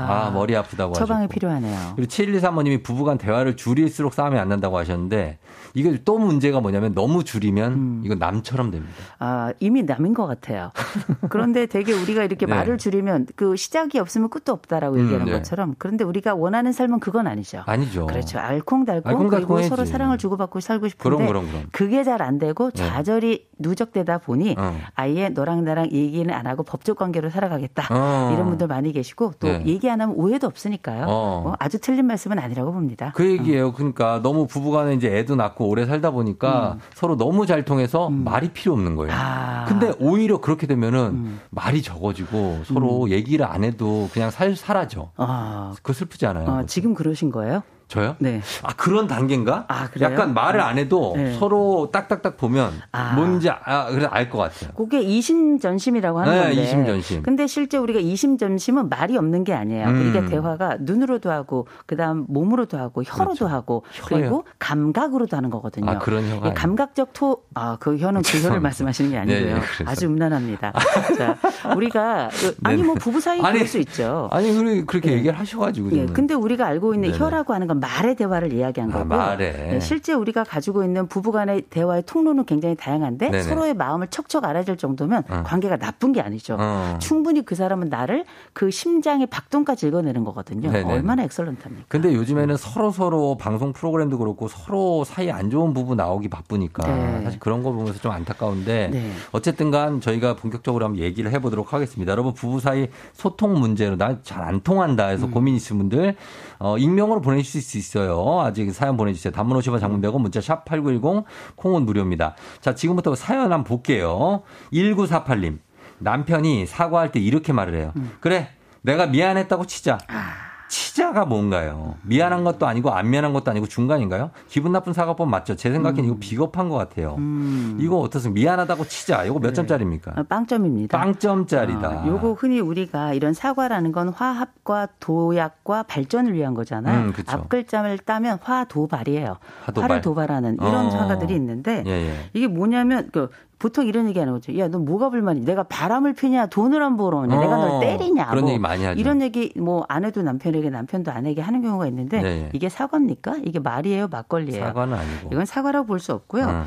아 0.08 0.30
머리 0.32 0.56
아프다고 0.56 0.94
처방이 0.94 1.22
하셨고. 1.22 1.34
필요하네요. 1.34 1.92
그리고 1.96 2.10
7123번 2.10 2.64
님이 2.64 2.82
부부간 2.82 3.18
대화를 3.18 3.56
줄일수록 3.56 4.14
싸움이 4.14 4.38
안 4.38 4.48
난다고 4.48 4.78
하셨는데, 4.78 5.38
이게 5.74 6.00
또 6.04 6.18
문제가 6.18 6.60
뭐냐면 6.60 6.94
너무 6.94 7.24
줄이면 7.24 7.72
음. 7.72 8.02
이건 8.04 8.18
남처럼 8.18 8.70
됩니다. 8.70 8.94
아, 9.18 9.52
이미 9.60 9.82
남인 9.82 10.14
것 10.14 10.26
같아요. 10.26 10.72
그런데 11.30 11.66
되게 11.66 11.92
우리가 11.92 12.24
이렇게 12.24 12.46
네. 12.46 12.54
말을 12.54 12.78
줄이면 12.78 13.26
그 13.36 13.56
시작이 13.56 13.98
없으면 13.98 14.30
끝도 14.30 14.52
없다라고 14.52 14.96
음, 14.96 15.00
얘기하는 15.02 15.26
네. 15.26 15.32
것처럼 15.32 15.74
그런데 15.78 16.04
우리가 16.04 16.34
원하는 16.34 16.72
삶은 16.72 17.00
그건 17.00 17.26
아니죠. 17.26 17.62
아니죠. 17.66 18.06
그렇죠. 18.06 18.38
알콩달콩 18.38 19.28
그리고 19.28 19.62
서로 19.62 19.84
사랑을 19.84 20.18
주고받고 20.18 20.60
살고 20.60 20.88
싶은데 20.88 21.16
그럼, 21.16 21.26
그럼, 21.26 21.46
그럼. 21.48 21.64
그게 21.70 22.02
잘 22.02 22.14
안 22.24 22.38
되고 22.38 22.70
네. 22.70 22.76
좌절이 22.76 23.48
누적되다 23.58 24.18
보니 24.18 24.54
어. 24.58 24.76
아예 24.94 25.28
너랑 25.28 25.64
나랑 25.64 25.90
얘기는 25.92 26.32
안 26.32 26.46
하고 26.46 26.62
법적 26.62 26.96
관계로 26.96 27.30
살아가겠다. 27.30 27.88
어. 27.90 28.32
이런 28.32 28.48
분들 28.48 28.66
많이 28.66 28.92
계시고 28.92 29.32
또 29.38 29.48
네. 29.48 29.62
얘기 29.66 29.90
안 29.90 30.00
하면 30.00 30.14
오해도 30.16 30.46
없으니까요. 30.46 31.04
어. 31.06 31.40
뭐 31.42 31.56
아주 31.58 31.80
틀린 31.80 32.06
말씀은 32.06 32.38
아니라고 32.38 32.72
봅니다. 32.72 33.12
그 33.14 33.26
얘기예요. 33.26 33.72
그러니까 33.72 34.20
너무 34.22 34.46
부부간에 34.46 34.94
이제 34.94 35.16
애도 35.18 35.36
낳고 35.36 35.63
오래 35.66 35.86
살다 35.86 36.10
보니까 36.10 36.74
음. 36.74 36.80
서로 36.94 37.16
너무 37.16 37.46
잘 37.46 37.64
통해서 37.64 38.08
음. 38.08 38.24
말이 38.24 38.48
필요 38.50 38.72
없는 38.72 38.96
거예요. 38.96 39.12
아. 39.14 39.64
근데 39.66 39.92
오히려 39.98 40.40
그렇게 40.40 40.66
되면은 40.66 40.98
음. 41.00 41.40
말이 41.50 41.82
적어지고 41.82 42.62
서로 42.64 43.04
음. 43.04 43.10
얘기를 43.10 43.44
안 43.46 43.64
해도 43.64 44.08
그냥 44.12 44.30
살 44.30 44.56
사라져. 44.56 45.10
아. 45.16 45.72
그거 45.76 45.92
슬프지 45.92 46.26
않아요? 46.26 46.48
아, 46.48 46.66
지금 46.66 46.94
그러신 46.94 47.30
거예요? 47.30 47.62
저요? 47.88 48.16
네. 48.18 48.40
아 48.62 48.72
그런 48.74 49.06
단계인가? 49.06 49.66
아 49.68 49.88
그래요? 49.88 50.10
약간 50.10 50.34
말을 50.34 50.60
안 50.60 50.78
해도 50.78 51.12
네. 51.16 51.34
서로 51.38 51.90
딱딱딱 51.92 52.36
보면 52.36 52.72
아. 52.92 53.12
뭔지 53.14 53.48
아 53.50 53.86
그래 53.90 54.06
알것 54.10 54.40
같아요. 54.40 54.72
그게 54.74 55.00
이심전심이라고 55.02 56.20
하는 56.20 56.32
네, 56.32 56.40
건데. 56.46 56.62
이심전심. 56.62 57.22
근데 57.22 57.46
실제 57.46 57.76
우리가 57.76 58.00
이심전심은 58.00 58.88
말이 58.88 59.16
없는 59.16 59.44
게 59.44 59.52
아니에요. 59.54 59.88
음. 59.88 60.00
우리가 60.00 60.26
대화가 60.26 60.76
눈으로도 60.80 61.30
하고 61.30 61.66
그다음 61.86 62.24
몸으로도 62.28 62.78
하고 62.78 63.02
혀로도 63.02 63.34
그렇죠. 63.34 63.46
하고 63.48 63.84
혀요? 63.92 64.20
그리고 64.20 64.44
감각으로도 64.58 65.36
하는 65.36 65.50
거거든요. 65.50 65.90
아 65.90 65.98
그런 65.98 66.28
혀가. 66.30 66.48
예, 66.48 66.52
감각적 66.54 67.12
토. 67.12 67.42
아 67.54 67.76
그 67.78 67.98
혀는 67.98 68.22
그 68.22 68.40
혀를 68.42 68.60
말씀하시는 68.60 69.10
게 69.10 69.18
아니고요. 69.18 69.54
네, 69.54 69.54
네, 69.54 69.60
아주 69.84 70.06
음란합니다. 70.06 70.72
자 71.18 71.36
우리가 71.76 72.30
그, 72.32 72.56
아니 72.64 72.82
뭐 72.82 72.94
부부 72.94 73.20
사이 73.20 73.38
그럴 73.40 73.66
수 73.66 73.78
있죠. 73.78 74.28
아니 74.32 74.84
그렇게 74.86 75.10
네. 75.10 75.16
얘기를 75.16 75.38
하셔가지고. 75.38 75.92
예, 75.96 76.06
근데 76.06 76.34
우리가 76.34 76.66
알고 76.66 76.94
있는 76.94 77.14
혀라고 77.16 77.52
하는 77.52 77.66
건 77.66 77.80
말의 77.84 78.14
대화를 78.16 78.52
이야기한 78.52 78.90
아, 78.92 78.98
거고 78.98 79.14
아, 79.14 79.36
네, 79.36 79.78
실제 79.80 80.12
우리가 80.14 80.44
가지고 80.44 80.84
있는 80.84 81.06
부부간의 81.06 81.62
대화의 81.70 82.04
통로는 82.06 82.46
굉장히 82.46 82.74
다양한데 82.76 83.30
네네. 83.30 83.42
서로의 83.42 83.74
마음을 83.74 84.08
척척 84.08 84.44
알아줄 84.44 84.76
정도면 84.76 85.24
어. 85.28 85.42
관계가 85.44 85.76
나쁜 85.76 86.12
게 86.12 86.20
아니죠. 86.20 86.56
어. 86.58 86.98
충분히 87.00 87.44
그 87.44 87.54
사람은 87.54 87.88
나를 87.90 88.24
그 88.52 88.70
심장의 88.70 89.26
박동까지 89.26 89.86
읽어내는 89.88 90.24
거거든요. 90.24 90.70
네네. 90.70 90.90
얼마나 90.92 91.22
엑설런트합니까? 91.24 91.86
근데 91.88 92.14
요즘에는 92.14 92.54
음. 92.54 92.56
서로 92.56 92.90
서로 92.90 93.36
방송 93.36 93.72
프로그램도 93.72 94.18
그렇고 94.18 94.48
서로 94.48 95.04
사이 95.04 95.30
안 95.30 95.50
좋은 95.50 95.74
부부 95.74 95.94
나오기 95.94 96.28
바쁘니까 96.28 96.86
네. 96.86 97.24
사실 97.24 97.38
그런 97.40 97.62
거 97.62 97.72
보면서 97.72 97.98
좀 98.00 98.12
안타까운데 98.12 98.88
네. 98.92 99.10
어쨌든간 99.32 100.00
저희가 100.00 100.36
본격적으로 100.36 100.84
한번 100.86 101.02
얘기를 101.02 101.30
해보도록 101.32 101.72
하겠습니다. 101.72 102.12
여러분 102.12 102.32
부부 102.34 102.60
사이 102.60 102.88
소통 103.12 103.58
문제로 103.58 103.96
나 103.96 104.14
잘 104.22 104.44
안 104.44 104.60
통한다 104.60 105.06
해서 105.08 105.26
음. 105.26 105.30
고민 105.30 105.54
있으신 105.54 105.78
분들 105.78 106.16
어, 106.58 106.76
익명으로 106.78 107.20
보내주실 107.20 107.62
수 107.62 107.63
있어요. 107.78 108.40
아직 108.40 108.72
사연 108.72 108.96
보내주세요. 108.96 109.32
단문 109.32 109.58
50원 109.58 109.80
장문 109.80 110.00
100원 110.00 110.20
문자 110.20 110.40
샵 110.40 110.64
8910 110.64 111.24
콩은 111.56 111.84
무료입니다. 111.84 112.36
자, 112.60 112.74
지금부터 112.74 113.14
사연 113.14 113.52
한번 113.52 113.64
볼게요. 113.64 114.42
1948님. 114.72 115.58
남편이 115.98 116.66
사과할 116.66 117.12
때 117.12 117.20
이렇게 117.20 117.52
말을 117.52 117.74
해요. 117.74 117.92
음. 117.96 118.12
그래, 118.20 118.48
내가 118.82 119.06
미안했다고 119.06 119.66
치자. 119.66 119.98
아. 120.08 120.53
치자. 120.68 120.94
치자가 121.04 121.24
뭔가요? 121.26 121.96
미안한 122.02 122.44
것도 122.44 122.66
아니고 122.66 122.90
안 122.90 123.10
미안한 123.10 123.32
것도 123.32 123.50
아니고 123.50 123.66
중간인가요? 123.66 124.30
기분 124.48 124.72
나쁜 124.72 124.92
사과법 124.92 125.28
맞죠? 125.28 125.54
제 125.56 125.70
생각엔 125.70 125.98
음. 125.98 126.04
이거 126.04 126.16
비겁한 126.18 126.68
것 126.68 126.76
같아요. 126.76 127.16
음. 127.18 127.76
이거 127.80 127.98
어떻습니까? 127.98 128.34
미안하다고 128.40 128.84
치자. 128.86 129.24
이거 129.24 129.38
몇 129.38 129.48
네. 129.48 129.54
점짜리입니까? 129.54 130.14
어, 130.16 130.22
빵점입니다. 130.22 130.96
빵점짜리다. 130.96 131.88
어, 131.88 132.06
요거 132.06 132.32
흔히 132.34 132.60
우리가 132.60 133.12
이런 133.12 133.34
사과라는 133.34 133.92
건 133.92 134.08
화합과 134.08 134.88
도약과 135.00 135.84
발전을 135.84 136.32
위한 136.32 136.54
거잖아요. 136.54 137.08
음, 137.08 137.12
앞 137.26 137.48
글자를 137.48 137.98
따면 137.98 138.38
화도발이에요. 138.42 139.36
화도발. 139.64 139.90
화를 139.90 140.00
도발하는 140.02 140.54
이런 140.60 140.86
어. 140.86 140.90
사과들이 140.90 141.34
있는데 141.34 141.82
예, 141.86 141.90
예. 141.90 142.14
이게 142.32 142.46
뭐냐면 142.46 143.10
그 143.12 143.28
보통 143.64 143.86
이런 143.86 144.06
얘기 144.08 144.18
하는 144.18 144.34
거죠. 144.34 144.58
야, 144.58 144.68
너 144.68 144.78
뭐가 144.78 145.08
불만이? 145.08 145.40
내가 145.40 145.62
바람을 145.62 146.12
피냐, 146.12 146.48
돈을 146.48 146.82
안 146.82 146.98
벌어오냐, 146.98 147.34
어, 147.34 147.40
내가 147.40 147.56
널 147.56 147.80
때리냐. 147.80 148.26
그런 148.26 148.42
뭐 148.42 148.50
얘기 148.50 148.58
많이 148.60 148.84
하죠. 148.84 149.00
이런 149.00 149.22
얘기 149.22 149.54
뭐 149.58 149.86
아내도 149.88 150.20
남편에게, 150.20 150.68
남편도 150.68 151.10
아내에게 151.10 151.40
하는 151.40 151.62
경우가 151.62 151.86
있는데 151.86 152.20
네. 152.20 152.50
이게 152.52 152.68
사과입니까? 152.68 153.36
이게 153.42 153.60
말이에요, 153.60 154.08
막걸리예요? 154.08 154.62
사과는 154.66 154.92
아니고. 154.98 155.30
이건 155.32 155.46
사과라고 155.46 155.86
볼 155.86 155.98
수 155.98 156.12
없고요. 156.12 156.44
음. 156.44 156.64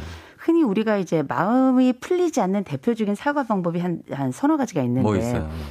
흔히 0.47 0.63
우리가 0.63 0.95
이제 0.95 1.23
마음이 1.27 1.91
풀리지 1.99 2.39
않는 2.39 2.63
대표적인 2.63 3.15
사과 3.15 3.43
방법이 3.43 3.79
한, 3.79 4.01
한 4.09 4.31
서너 4.31 4.55
가지가 4.55 4.81
있는데 4.83 5.01
뭐 5.01 5.13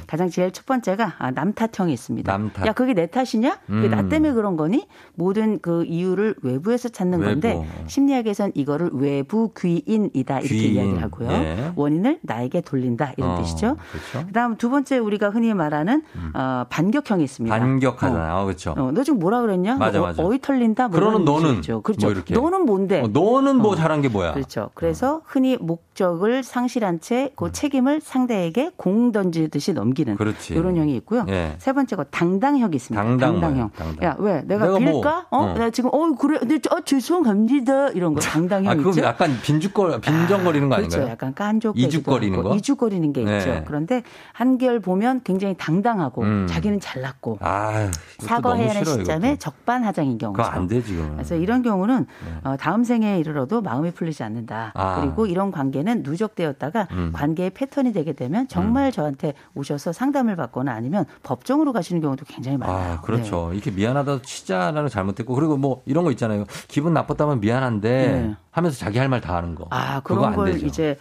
가장 0.05 0.29
제일 0.29 0.51
첫 0.51 0.67
번째가 0.67 1.15
아, 1.17 1.31
남 1.31 1.51
탓형이 1.53 1.91
있습니다. 1.91 2.31
남 2.31 2.51
탓. 2.53 2.67
야, 2.67 2.73
그게 2.73 2.93
내 2.93 3.07
탓이냐? 3.07 3.57
음. 3.71 3.81
그게 3.81 3.87
나 3.89 4.01
음. 4.01 4.09
때문에 4.09 4.33
그런 4.33 4.55
거니? 4.55 4.87
모든 5.15 5.57
그 5.59 5.83
이유를 5.85 6.35
외부에서 6.43 6.89
찾는 6.89 7.19
외부. 7.19 7.41
건데 7.41 7.67
심리학에서는 7.87 8.51
이거를 8.53 8.91
외부 8.93 9.51
귀인이다 9.57 10.41
이렇게 10.41 10.55
귀인. 10.55 10.75
이야기를 10.75 11.01
하고요. 11.01 11.27
네. 11.27 11.71
원인을 11.75 12.19
나에게 12.21 12.61
돌린다 12.61 13.13
이런 13.17 13.31
어, 13.31 13.41
뜻이죠. 13.41 13.77
그렇죠. 13.91 14.27
그다음 14.27 14.57
두 14.57 14.69
번째 14.69 14.99
우리가 14.99 15.31
흔히 15.31 15.55
말하는 15.55 16.03
음. 16.15 16.31
어, 16.35 16.65
반격형이 16.69 17.23
있습니다. 17.23 17.57
반격하잖아요. 17.57 18.35
어. 18.35 18.45
그렇죠. 18.45 18.75
어, 18.77 18.91
너 18.91 19.03
지금 19.03 19.17
뭐라 19.17 19.41
그랬냐? 19.41 19.77
맞아, 19.77 19.99
맞아. 19.99 20.23
어, 20.23 20.31
이 20.35 20.39
털린다. 20.39 20.89
뭐 20.89 20.99
그러는 20.99 21.25
너는 21.25 21.61
그렇죠. 21.81 21.81
뭐 22.03 22.41
너는 22.41 22.65
뭔데? 22.67 23.01
어, 23.01 23.07
너는 23.07 23.57
뭐 23.57 23.75
잘한 23.75 24.03
게 24.03 24.09
뭐야? 24.09 24.33
그렇죠. 24.33 24.66
그래서 24.73 25.21
흔히 25.25 25.57
목적을 25.57 26.43
상실한 26.43 26.99
채그 26.99 27.45
음. 27.45 27.51
책임을 27.51 28.01
상대에게 28.01 28.71
공 28.77 29.11
던지듯이 29.11 29.73
넘기는 29.73 30.15
그렇지. 30.15 30.53
이런 30.53 30.75
형이 30.77 30.95
있고요. 30.97 31.25
예. 31.29 31.55
세 31.57 31.73
번째가 31.73 32.05
당당형이 32.05 32.75
있습니다. 32.75 33.01
당당, 33.03 33.39
당당 33.39 33.69
당당. 33.75 34.03
야, 34.03 34.15
왜? 34.19 34.41
내가, 34.45 34.65
내가 34.65 34.79
뭐, 34.79 34.79
빌까? 34.79 35.27
뭐, 35.29 35.39
어? 35.39 35.43
어? 35.43 35.53
내가 35.53 35.69
지금 35.69 35.89
어 35.93 36.15
그래. 36.15 36.39
근데 36.39 36.59
어, 36.69 36.81
죄송합니다. 36.81 37.89
이런 37.89 38.13
거 38.13 38.21
당당형 38.21 38.71
아, 38.71 38.75
그럼 38.75 38.89
있죠. 38.89 39.03
약간 39.03 39.31
빈죽거 39.41 39.99
빈정거리는 39.99 40.69
거 40.69 40.75
아, 40.75 40.77
아닌가요? 40.77 40.99
그렇죠. 40.99 41.11
약간 41.11 41.33
깐족 41.33 41.77
이죽거리는 41.77 42.43
거. 42.43 42.55
이죽거리는 42.55 43.13
게 43.13 43.21
있죠. 43.21 43.49
네. 43.49 43.63
그런데 43.65 44.03
한결 44.33 44.79
보면 44.79 45.21
굉장히 45.23 45.55
당당하고 45.57 46.23
음. 46.23 46.47
자기는 46.49 46.79
잘났고 46.79 47.37
아, 47.41 47.89
사과해야 48.19 48.69
하는 48.69 48.83
시점에 48.85 49.37
적반하장인 49.37 50.17
경우죠. 50.17 50.43
안 50.43 50.67
되지. 50.67 50.95
그래서 51.13 51.35
이런 51.35 51.61
경우는 51.61 52.05
네. 52.05 52.49
어, 52.49 52.57
다음 52.57 52.83
생에 52.83 53.19
이르러도 53.19 53.61
마음이 53.61 53.91
풀리지 53.91 54.23
않는 54.23 54.45
다. 54.57 54.71
아. 54.73 54.99
그리고 55.01 55.25
이런 55.27 55.51
관계는 55.51 56.01
누적되었다가 56.03 56.87
음. 56.91 57.11
관계의 57.13 57.51
패턴이 57.51 57.93
되게 57.93 58.13
되면 58.13 58.47
정말 58.47 58.87
음. 58.87 58.91
저한테 58.91 59.33
오셔서 59.55 59.93
상담을 59.93 60.35
받거나 60.35 60.71
아니면 60.73 61.05
법정으로 61.23 61.73
가시는 61.73 62.01
경우도 62.01 62.25
굉장히 62.27 62.57
많아요. 62.57 62.93
아, 62.93 63.01
그렇죠. 63.01 63.49
네. 63.51 63.55
이렇게 63.57 63.71
미안하다 63.71 64.21
치자라는 64.23 64.89
잘못됐고 64.89 65.33
그리고 65.35 65.57
뭐 65.57 65.83
이런 65.85 66.03
거 66.03 66.11
있잖아요. 66.11 66.45
기분 66.67 66.93
나빴다면 66.93 67.39
미안한데 67.39 67.89
네. 67.89 68.35
하면서 68.51 68.77
자기 68.77 68.97
할 68.99 69.07
말 69.09 69.21
다 69.21 69.35
하는 69.35 69.55
거. 69.55 69.67
아, 69.69 69.99
그런 70.01 70.33
걸 70.35 70.51
되죠. 70.53 70.65
이제 70.65 70.97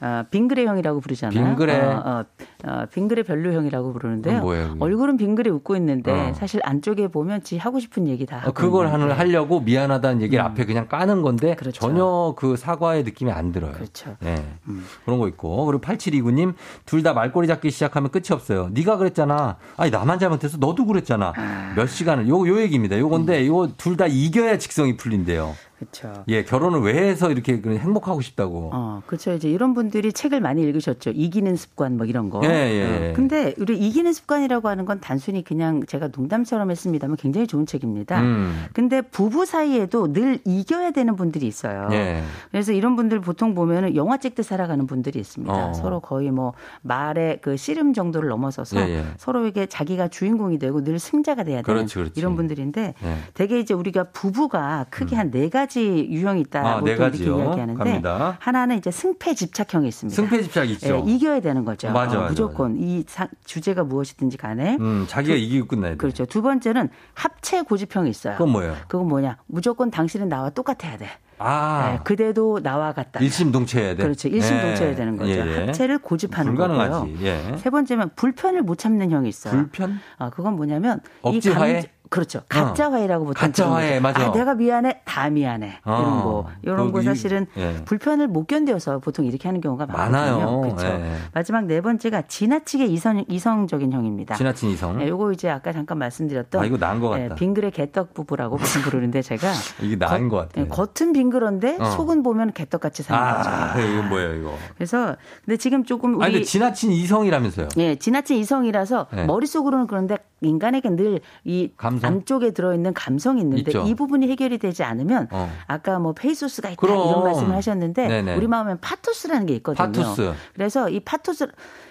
어, 0.00 0.24
빙그레 0.30 0.64
형이라고 0.66 1.00
부르잖아요. 1.00 1.44
빙그레. 1.46 1.78
어, 1.80 2.02
어, 2.04 2.24
어, 2.70 2.86
빙그레 2.92 3.22
별로형이라고 3.24 3.92
부르는데요. 3.92 4.40
뭐예요, 4.40 4.76
얼굴은 4.80 5.16
빙그레 5.16 5.50
웃고 5.50 5.76
있는데 5.76 6.10
어. 6.12 6.32
사실 6.34 6.60
안쪽에 6.64 7.08
보면 7.08 7.42
지 7.42 7.58
하고 7.58 7.80
싶은 7.80 8.06
얘기 8.08 8.24
다 8.24 8.42
어, 8.46 8.52
그걸 8.52 8.92
하는 8.92 9.10
하려고 9.10 9.60
미안하다는 9.60 10.22
얘기를 10.22 10.42
음. 10.44 10.46
앞에 10.50 10.64
그냥 10.64 10.88
까는 10.88 11.22
건데 11.22 11.54
그렇죠. 11.54 11.80
전혀 11.80 12.34
그 12.36 12.56
사과의 12.56 13.02
느낌이 13.04 13.30
안 13.30 13.52
들어요. 13.52 13.72
그렇죠. 13.72 14.16
네. 14.20 14.36
음. 14.68 14.84
그런 15.04 15.18
거 15.18 15.28
있고 15.28 15.66
그리고 15.66 15.80
8729님 15.82 16.54
둘 16.86 17.00
다 17.00 17.14
말꼬리 17.14 17.46
잡기 17.46 17.70
시작하면 17.70 18.10
끝이 18.10 18.26
없어요. 18.30 18.68
네가 18.72 18.98
그랬잖아. 18.98 19.56
아니 19.78 19.90
나만 19.90 20.18
잘못해서 20.18 20.58
너도 20.58 20.84
그랬잖아. 20.84 21.32
아. 21.34 21.72
몇 21.74 21.86
시간을 21.86 22.28
요요 22.28 22.60
얘기입니다. 22.60 22.98
요건데 22.98 23.40
음. 23.42 23.46
요거 23.46 23.68
둘다 23.78 24.06
이겨야 24.06 24.58
직성이 24.58 24.96
풀린대요. 24.98 25.54
그렇죠. 25.80 26.24
예, 26.28 26.44
결혼을 26.44 26.80
왜 26.80 26.92
해서 26.92 27.30
이렇게 27.30 27.54
행복하고 27.54 28.20
싶다고. 28.20 28.70
어, 28.74 29.02
그렇죠. 29.06 29.32
이제 29.32 29.50
이런 29.50 29.72
분들이 29.72 30.12
책을 30.12 30.38
많이 30.38 30.62
읽으셨죠. 30.62 31.12
이기는 31.14 31.56
습관 31.56 31.96
뭐 31.96 32.04
이런 32.04 32.28
거. 32.28 32.42
예, 32.44 32.48
예. 32.48 33.10
어. 33.10 33.12
근데 33.16 33.54
우리 33.56 33.78
이기는 33.78 34.12
습관이라고 34.12 34.68
하는 34.68 34.84
건 34.84 35.00
단순히 35.00 35.42
그냥 35.42 35.82
제가 35.86 36.10
농담처럼 36.14 36.70
했습니다만 36.70 37.16
굉장히 37.16 37.46
좋은 37.46 37.64
책입니다. 37.64 38.20
음. 38.20 38.66
근데 38.74 39.00
부부 39.00 39.46
사이에도 39.46 40.12
늘 40.12 40.38
이겨야 40.44 40.90
되는 40.90 41.16
분들이 41.16 41.46
있어요. 41.46 41.88
예. 41.92 42.22
그래서 42.50 42.72
이런 42.72 42.94
분들 42.94 43.20
보통 43.20 43.54
보면은 43.54 43.96
영화 43.96 44.18
찍듯 44.18 44.44
살아가는 44.44 44.86
분들이 44.86 45.18
있습니다. 45.18 45.70
어. 45.70 45.72
서로 45.72 46.00
거의 46.00 46.30
뭐 46.30 46.52
말의 46.82 47.38
그 47.40 47.56
씨름 47.56 47.94
정도를 47.94 48.28
넘어서서 48.28 48.80
예, 48.80 48.98
예. 48.98 49.04
서로에게 49.16 49.64
자기가 49.64 50.08
주인공이 50.08 50.58
되고 50.58 50.84
늘 50.84 50.98
승자가 50.98 51.44
돼야 51.44 51.62
되는 51.62 51.64
그렇지, 51.64 51.94
그렇지. 51.94 52.20
이런 52.20 52.36
분들인데 52.36 52.94
예. 53.02 53.16
대개 53.32 53.58
이제 53.58 53.72
우리가 53.72 54.04
부부가 54.12 54.84
크게 54.90 55.16
음. 55.16 55.20
한네 55.20 55.48
가지 55.48 55.69
가지 55.70 56.08
유형이 56.10 56.40
있다고 56.42 56.68
아, 56.68 56.80
네 56.82 56.92
이렇게 56.92 57.24
이야기하는데 57.24 57.74
갑니다. 57.74 58.36
하나는 58.40 58.76
이제 58.78 58.90
승패 58.90 59.34
집착형이 59.34 59.86
있습니다. 59.88 60.14
승패 60.16 60.42
집착 60.42 60.68
있죠. 60.70 61.04
네, 61.04 61.12
이겨야 61.12 61.40
되는 61.40 61.64
거죠. 61.64 61.90
맞아, 61.92 62.20
어, 62.20 62.28
무조건 62.28 62.72
맞아. 62.72 62.84
이 62.84 63.04
사, 63.06 63.28
주제가 63.44 63.84
무엇이든지 63.84 64.36
간에 64.36 64.76
음, 64.80 65.06
자기가 65.08 65.34
두, 65.34 65.40
이기고 65.40 65.68
끝나야 65.68 65.92
돼. 65.92 65.96
그렇죠. 65.96 66.26
두 66.26 66.42
번째는 66.42 66.88
합체 67.14 67.62
고집형이 67.62 68.10
있어요. 68.10 68.34
그건 68.34 68.50
뭐예요? 68.50 68.74
그건 68.88 69.06
뭐냐? 69.08 69.38
무조건 69.46 69.90
당신은 69.90 70.28
나와 70.28 70.50
똑같아야 70.50 70.98
돼. 70.98 71.08
아. 71.38 71.92
네, 71.92 72.00
그대도 72.04 72.60
나와 72.62 72.92
같다. 72.92 73.20
일심동체해야 73.20 73.94
돼. 73.94 74.02
그렇죠. 74.02 74.28
일심동체해야 74.28 74.90
네. 74.90 74.94
되는 74.94 75.16
거죠. 75.16 75.30
예, 75.30 75.36
예. 75.46 75.66
합체를 75.66 75.98
고집하는 75.98 76.54
불가능하지. 76.54 76.90
거고요. 76.90 77.16
예. 77.22 77.56
세 77.56 77.70
번째면 77.70 78.10
불편을 78.14 78.62
못 78.62 78.76
참는 78.76 79.10
형이 79.10 79.28
있어요. 79.28 79.54
불편? 79.54 80.00
아, 80.18 80.28
그건 80.28 80.56
뭐냐면 80.56 81.00
억지화해? 81.22 81.70
이 81.70 81.82
감, 81.82 81.90
그렇죠. 82.10 82.40
가짜 82.48 82.90
화해라고 82.90 83.24
보통 83.24 83.40
가짜 83.40 83.70
화해 83.72 84.00
맞아. 84.00 84.26
아, 84.26 84.32
내가 84.32 84.54
미안해, 84.54 85.02
다 85.04 85.30
미안해 85.30 85.78
어. 85.84 86.00
이런 86.00 86.22
거 86.22 86.46
이런 86.62 86.92
거 86.92 87.02
사실은 87.02 87.46
예. 87.56 87.76
불편을 87.84 88.26
못 88.26 88.48
견뎌서 88.48 88.98
보통 88.98 89.24
이렇게 89.26 89.46
하는 89.46 89.60
경우가 89.60 89.86
많아요. 89.86 90.60
그렇죠. 90.60 90.86
예. 90.88 91.14
마지막 91.32 91.66
네 91.66 91.80
번째가 91.80 92.22
지나치게 92.22 92.86
이성 92.86 93.24
이성적인 93.28 93.92
형입니다. 93.92 94.34
지나친 94.34 94.70
이성. 94.70 94.98
네, 94.98 95.08
요거 95.08 95.30
이제 95.32 95.48
아까 95.48 95.72
잠깐 95.72 95.98
말씀드렸던 95.98 96.60
아, 96.60 96.64
이거 96.66 96.76
나은 96.76 96.98
것 96.98 97.10
같다. 97.10 97.24
예, 97.24 97.28
빙그레 97.36 97.70
개떡 97.70 98.12
부부라고 98.12 98.56
보통 98.56 98.82
부르는데 98.82 99.22
제가 99.22 99.48
이게 99.80 99.94
나은 99.94 100.28
것 100.28 100.36
같아요. 100.38 100.64
예, 100.64 100.68
겉은 100.68 101.12
빙그런데 101.12 101.76
어. 101.78 101.84
속은 101.90 102.24
보면 102.24 102.52
개떡같이 102.54 103.04
사는 103.04 103.22
아, 103.22 103.72
거죠. 103.72 103.86
이거 103.86 104.02
뭐예요 104.02 104.34
이거? 104.34 104.54
그래서 104.74 105.14
근데 105.44 105.56
지금 105.56 105.84
조금 105.84 106.16
우리 106.16 106.24
아니 106.24 106.32
근데 106.34 106.44
지나친 106.44 106.90
이성이라면서요? 106.90 107.68
예, 107.76 107.94
지나친 107.94 108.36
이성이라서 108.38 109.06
예. 109.16 109.24
머릿속으로는 109.26 109.86
그런데 109.86 110.16
인간에게 110.40 110.90
늘이 110.90 111.72
안쪽에 111.76 112.52
들어 112.52 112.74
있는 112.74 112.94
감성이 112.94 113.42
있는데 113.42 113.70
있죠. 113.70 113.84
이 113.86 113.94
부분이 113.94 114.28
해결이 114.28 114.58
되지 114.58 114.82
않으면 114.82 115.28
어. 115.30 115.50
아까 115.66 115.98
뭐 115.98 116.12
페이소스가 116.12 116.70
있다 116.70 116.80
그럼. 116.80 117.08
이런 117.08 117.24
말씀을 117.24 117.54
하셨는데 117.54 118.08
네네. 118.08 118.36
우리 118.36 118.46
마음엔 118.46 118.78
파토스라는 118.80 119.46
게 119.46 119.54
있거든요. 119.56 119.86
파토스. 119.86 120.32
그래서 120.54 120.88
이 120.88 121.00
파토스 121.00 121.48